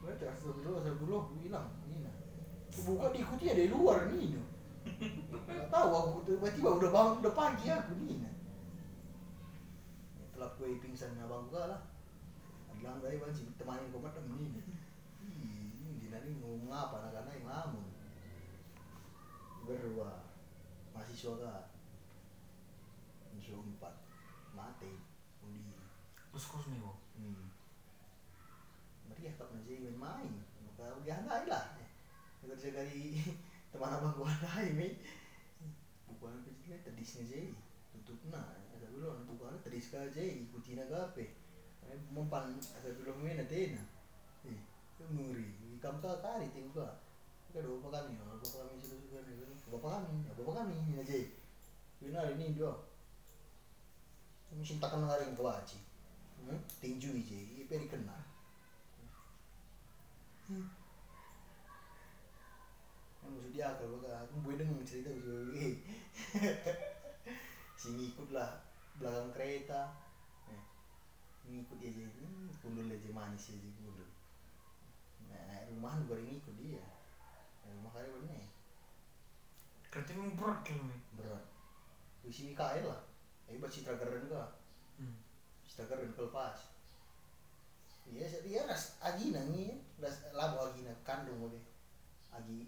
[0.00, 2.14] baca astagfirullah astagfirullah aku bilang ini nah
[2.70, 4.46] aku buka diikuti dari luar nih nah
[5.72, 8.34] tahu aku tiba-tiba udah bangun udah pagi aku nih nah
[10.56, 11.82] gue pingsan abang gua lah
[12.76, 14.52] bilang dari bang sih temanin kau macam ini
[15.24, 17.86] ini di nani ngomong apa anak-anak yang lamun
[19.64, 20.28] berdua
[20.92, 21.64] mahasiswa kak
[23.32, 23.94] mahasiswa empat
[24.52, 24.92] mati
[25.40, 25.76] undi
[26.36, 27.00] Kos-kos nih kok.
[27.16, 27.48] Hmm.
[29.08, 30.36] Meriah tak nanti main-main.
[30.68, 31.64] Maka udah handai lah.
[32.44, 33.24] Saya kali
[33.72, 35.00] teman abang gua handai mi.
[36.12, 37.40] Bukan kecil tadis aja.
[37.88, 38.52] Tutup na.
[38.52, 39.16] Ada dulu
[39.76, 40.22] bukan tadis aja.
[40.24, 41.36] Ikuti na gape.
[42.10, 43.82] Mempan ada dulu mi nanti na.
[44.48, 44.58] Eh,
[45.12, 45.44] muri.
[45.78, 46.88] Kamu kah kari tengok ka.
[47.52, 49.20] Kada bapak kami, bapak kami sudah sudah.
[49.70, 51.16] Bapak kami, bapak kami aja.
[52.00, 52.72] Benar ini dia.
[54.50, 55.78] Kami cintakan ngaring kewaji.
[56.46, 56.62] Hmm?
[56.78, 58.22] tinju aja, itu dikenal.
[63.24, 65.82] Yang maksud dia kalau aku boleh dengar cerita begitu.
[67.80, 68.65] si ngikut lah
[68.98, 69.92] belakang kereta.
[70.48, 70.62] Eh,
[71.48, 74.08] ngikut dia aja, hmm, kundul aja manis aja kundul.
[75.28, 76.84] Nah, naik rumahan gue ngikut dia.
[77.62, 78.44] Naik rumah kaya bener
[79.90, 81.00] Kereta memang berat nih.
[81.16, 81.44] berat.
[82.26, 83.02] Di sini KL lah.
[83.46, 84.50] Eh, buat citra keren kah?
[84.98, 85.16] Hmm.
[85.64, 86.76] Citra keren kelepas.
[88.06, 91.58] Iya, dia ras agina nih, ras labu agina kandung oke.
[92.30, 92.66] Agi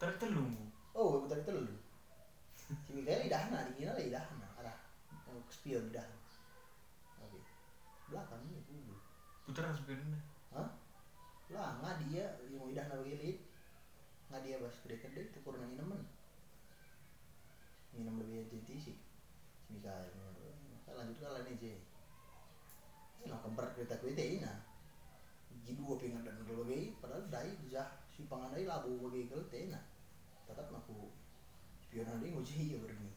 [0.00, 0.56] Tertelung.
[0.96, 1.76] Oh, betul lu.
[2.88, 4.48] Si Mikael idahna, di kira idahna,
[5.50, 6.16] spion idahna.
[7.22, 7.40] Oke.
[8.10, 8.96] belakang ini dulu
[9.46, 10.18] Putaran sepedanya.
[10.50, 10.70] hah
[11.50, 13.38] lah nggak dia yang mau idah nabi
[14.30, 16.02] nggak dia bas gede gede itu kurang nemen
[17.90, 18.96] minum lebih jadi sih
[19.82, 20.06] kan
[20.94, 21.74] lanjut kalian aja
[23.28, 24.48] Nah, kembar kereta kue teh ina.
[25.60, 29.44] Ji dua pingan dan kalau bagi, padahal dai jah si pangan dai labu bagi kalau
[29.52, 29.76] teh ina.
[30.48, 31.12] Tetap aku
[31.84, 33.09] spion nanti nguji ya berni.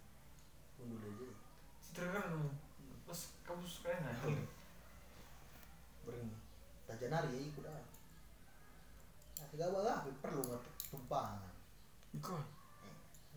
[1.94, 2.50] Kan
[3.06, 4.34] pas kamu suka nggak?
[6.04, 6.36] berni.
[6.84, 7.86] Tajanari ya ikut ah.
[9.40, 11.54] Nah, tiga balah perlu nggak tumpangan.
[12.18, 12.46] Ikut.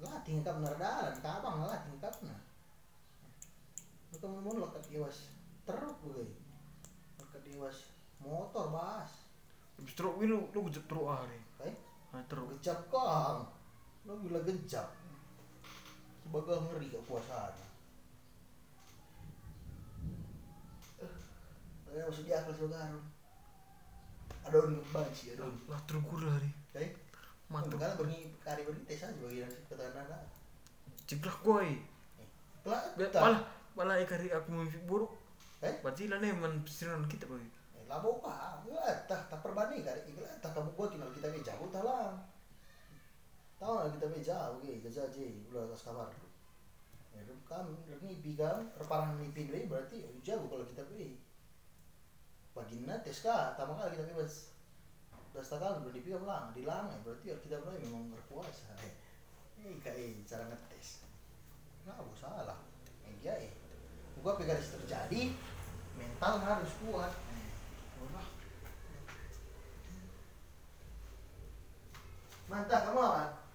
[0.02, 2.36] Lah tingkap nerdalan, kabang lah tingkapnya.
[4.12, 5.30] Itu mun lekat dewas
[5.64, 6.26] teruk gue.
[7.22, 9.12] Lekat dewas motor bas.
[9.76, 11.40] Habis terus lu lu gejep terus hari.
[11.64, 11.74] Eh,
[12.14, 12.48] Ah terus.
[12.58, 13.44] gejap kang.
[14.08, 14.88] Lo bila gejap.
[16.24, 17.65] Sebagai ngeri kekuasaan.
[21.96, 22.92] Eh, masuk di akal juga kan.
[24.44, 25.48] Adon banci adon.
[25.64, 26.52] Lah terus kurang hari.
[26.76, 26.92] Eh,
[27.48, 27.80] Mantap.
[27.80, 30.22] Makanya berni kari berni tes aja bagi nasi keterangan.
[31.08, 31.80] Ciplak gue.
[32.68, 33.22] Lah, Biar tak.
[33.22, 33.42] malah
[33.72, 35.08] malah ikari aku mimpi buruk.
[35.64, 35.80] Eh?
[35.80, 37.48] Berarti lah nih mensiran kita bagi.
[37.80, 38.60] Eh, lah mau apa?
[38.68, 40.00] Enggak, tak tak perbanding kali.
[40.12, 42.12] Enggak, tak kamu buat kenal kita be jauh tak lah.
[43.56, 46.12] Tahu nggak kita be jauh, oke, jaja aja, udah atas kamar.
[47.16, 51.16] Ya, itu kan, ini pigang, reparang nipin be berarti ya, jauh kalau kita be.
[51.16, 51.25] Pagi
[53.04, 54.56] tes kah, tamu kali kita bebas.
[55.36, 58.72] Das takal udah dipigang lang, dilang, ya, berarti ya kita mulai memang berpuasa.
[59.60, 61.04] Eh, kayak cara ngetes.
[61.84, 62.60] Nggak mau salah.
[63.04, 63.52] Eh, iya eh.
[64.24, 65.36] Gua pegang terjadi,
[66.00, 67.12] mental harus kuat.
[67.12, 67.52] Eh.
[72.46, 73.45] Mantap kamu apa?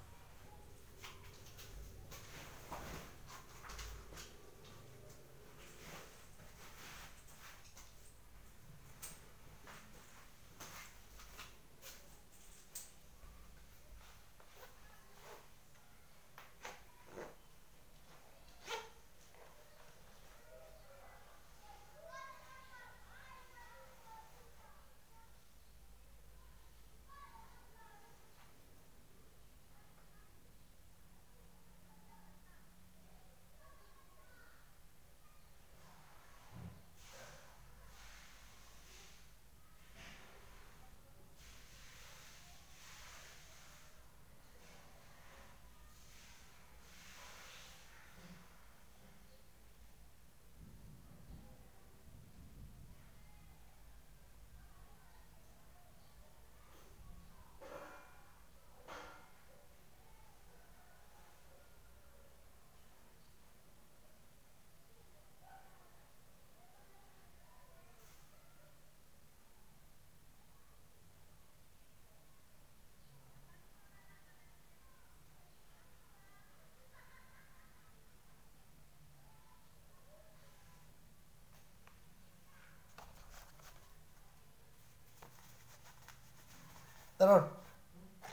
[87.21, 87.45] Terus,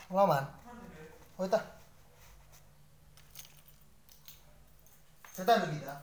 [0.08, 0.48] ngelaman?
[1.36, 1.60] Oh itu.
[5.36, 5.94] Cerita dulu kita.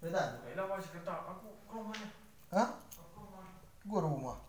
[0.00, 0.40] Cerita.
[0.40, 2.08] Kailan masih kata aku ke mana?
[2.48, 2.68] Hah?
[3.84, 4.40] Gua rumah.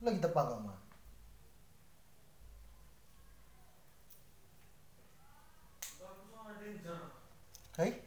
[0.00, 0.80] Lagi tepang mah.
[7.76, 8.05] Aku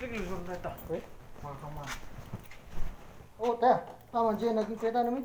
[0.00, 1.02] lah sering di suara tak Eh?
[1.44, 1.88] makaman
[3.40, 3.76] Oh, teh.
[4.12, 5.24] Sama je lagi kereta ni.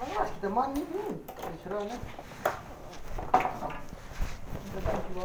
[0.00, 1.04] Malas kita mandi ni.
[1.56, 1.96] Isra ni.
[4.60, 5.24] Kita tak cuba.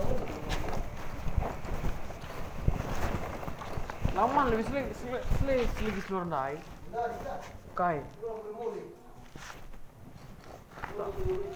[4.16, 7.36] laman lebih sering sering sering di suara naik Dah, dah.
[7.76, 8.88] kai Kurang boleh
[11.20, 11.56] boleh.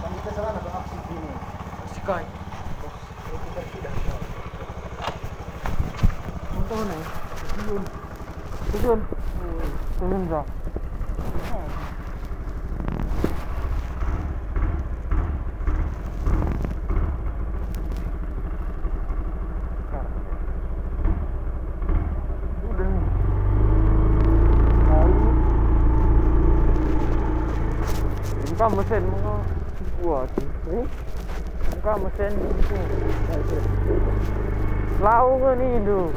[0.00, 1.30] Kan kita salah nak aksi sini.
[1.94, 2.24] si kai
[3.24, 3.94] Kalau kita tidak.
[6.54, 7.02] contoh nih
[7.54, 7.82] tujuan
[8.72, 8.98] tujuan
[10.00, 10.44] tujuan dah
[22.64, 23.06] udah nih
[24.88, 25.28] lalu
[28.64, 29.44] kan mesin mau
[30.00, 30.28] buat
[30.72, 30.88] eh
[31.84, 32.32] kan mesin
[35.04, 36.08] lau kan ini tuh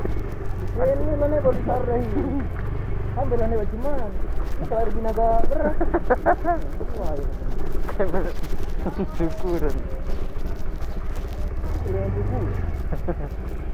[0.77, 2.05] Ini mana boleh tarik.
[3.17, 4.11] Ambil ane cuman.
[4.61, 5.73] Kita ada binaga berat.
[7.01, 7.17] Wah,
[7.97, 8.29] kayak
[9.17, 9.73] syukuran
[11.87, 12.45] ini yang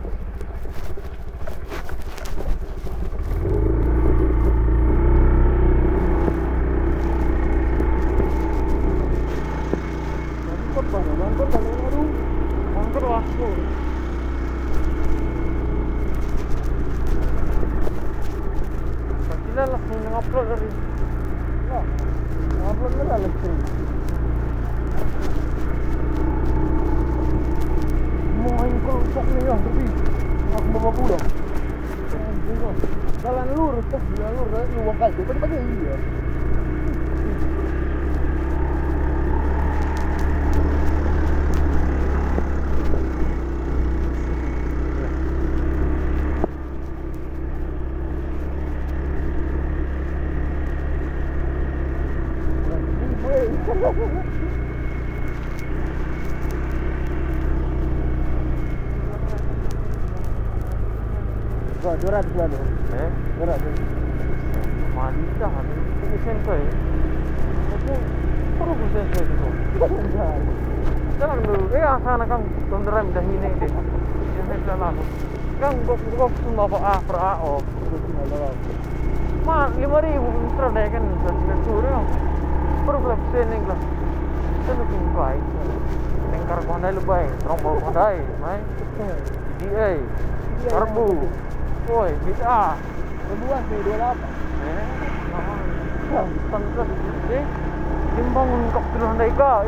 [99.14, 99.66] untuk terus handai kau.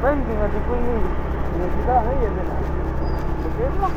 [0.00, 0.96] Pernah tinggal di sini.
[1.52, 2.60] Ya kita nih ya benar.
[3.42, 3.94] Begitu lah.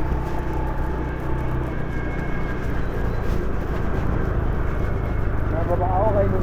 [5.50, 6.40] Nah bapak awak kayak ini.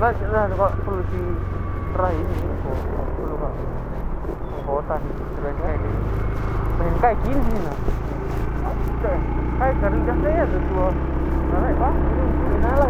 [0.00, 1.22] Baik lah kok perlu di
[1.92, 2.34] try ini
[2.64, 2.76] kok
[3.20, 3.52] perlu kok.
[4.64, 4.96] Kota
[5.36, 5.90] selain kayak ini.
[6.80, 7.76] Pengen kayak gini sih nah.
[8.70, 9.12] Oke,
[9.56, 10.88] kayak garing gas saya tuh dua.
[11.50, 11.94] Nah, pak,
[12.60, 12.80] Kenal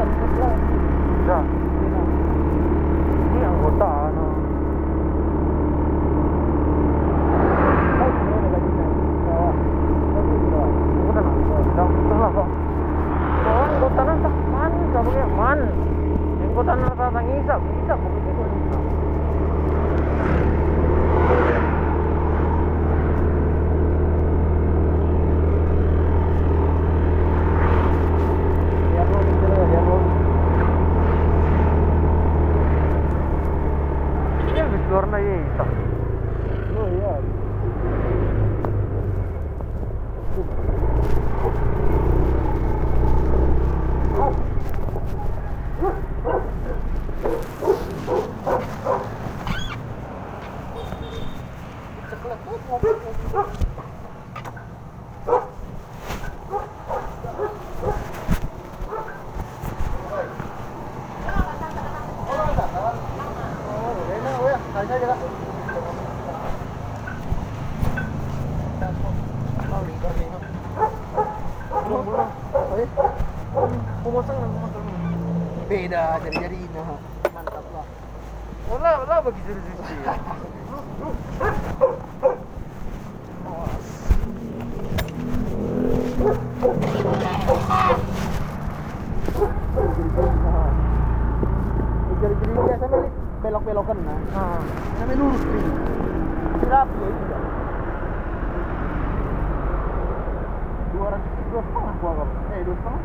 [102.01, 102.25] gua
[102.57, 103.01] eh dua setengah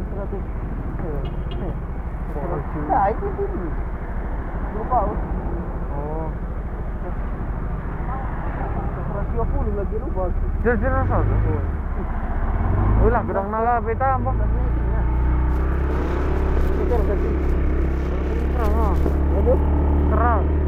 [0.00, 0.42] seratus.
[1.00, 1.20] Eh,
[1.60, 1.74] eh
[2.32, 2.56] oh,
[2.88, 3.26] nah itu
[4.72, 6.28] lupa oh.
[9.10, 10.32] Seratus puluh lagi lupa
[10.64, 11.34] jelas satu
[13.00, 14.44] ulah gerang naga peta apa ya.
[18.60, 18.96] terang
[20.12, 20.59] terang.